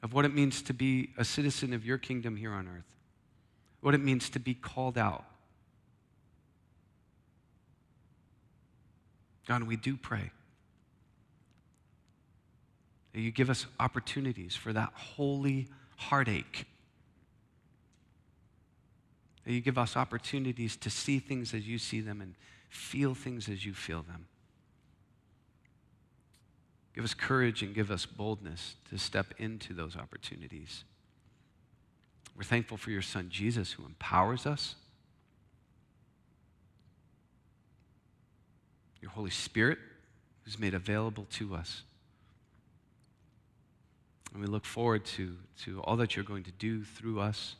of 0.03 0.13
what 0.13 0.25
it 0.25 0.33
means 0.33 0.61
to 0.63 0.73
be 0.73 1.09
a 1.17 1.25
citizen 1.25 1.73
of 1.73 1.85
your 1.85 1.97
kingdom 1.97 2.35
here 2.35 2.51
on 2.51 2.67
earth, 2.67 2.85
what 3.81 3.95
it 3.95 4.01
means 4.01 4.29
to 4.29 4.39
be 4.39 4.53
called 4.53 4.97
out. 4.97 5.25
God, 9.47 9.63
we 9.63 9.75
do 9.75 9.97
pray 9.97 10.31
that 13.13 13.21
you 13.21 13.31
give 13.31 13.49
us 13.49 13.65
opportunities 13.79 14.55
for 14.55 14.73
that 14.73 14.91
holy 14.93 15.67
heartache 15.95 16.65
that 19.47 19.53
you 19.53 19.61
give 19.61 19.77
us 19.77 19.95
opportunities 19.95 20.75
to 20.75 20.89
see 20.89 21.19
things 21.19 21.53
as 21.53 21.65
you 21.65 21.77
see 21.77 22.01
them 22.01 22.19
and 22.19 22.35
feel 22.67 23.15
things 23.15 23.47
as 23.47 23.65
you 23.65 23.73
feel 23.73 24.01
them. 24.01 24.27
Give 26.93 27.05
us 27.05 27.13
courage 27.13 27.63
and 27.63 27.73
give 27.73 27.89
us 27.89 28.05
boldness 28.05 28.75
to 28.89 28.97
step 28.97 29.27
into 29.37 29.73
those 29.73 29.95
opportunities. 29.95 30.83
We're 32.35 32.43
thankful 32.43 32.75
for 32.75 32.91
your 32.91 33.01
son 33.01 33.29
Jesus 33.29 33.71
who 33.71 33.85
empowers 33.85 34.45
us. 34.45 34.75
Your 39.01 39.11
Holy 39.11 39.31
Spirit 39.31 39.77
who's 40.43 40.59
made 40.59 40.73
available 40.73 41.25
to 41.35 41.55
us. 41.55 41.83
And 44.33 44.41
we 44.41 44.47
look 44.47 44.65
forward 44.65 45.05
to, 45.05 45.37
to 45.63 45.79
all 45.83 45.95
that 45.95 46.17
you're 46.17 46.25
going 46.25 46.43
to 46.43 46.51
do 46.51 46.83
through 46.83 47.21
us 47.21 47.55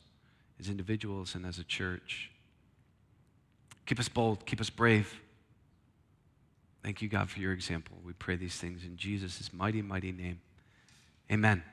as 0.60 0.70
individuals 0.70 1.36
and 1.36 1.46
as 1.46 1.60
a 1.60 1.64
church. 1.64 2.32
Keep 3.86 4.00
us 4.00 4.10
bold, 4.10 4.46
keep 4.46 4.60
us 4.60 4.70
brave. 4.70 5.22
Thank 6.84 7.02
you, 7.02 7.10
God, 7.10 7.30
for 7.30 7.40
your 7.40 7.54
example. 7.54 7.98
We 8.04 8.14
pray 8.14 8.36
these 8.36 8.56
things 8.56 8.84
in 8.84 8.98
Jesus' 8.98 9.52
mighty, 9.54 9.82
mighty 9.82 10.12
name. 10.12 10.40
Amen. 11.32 11.64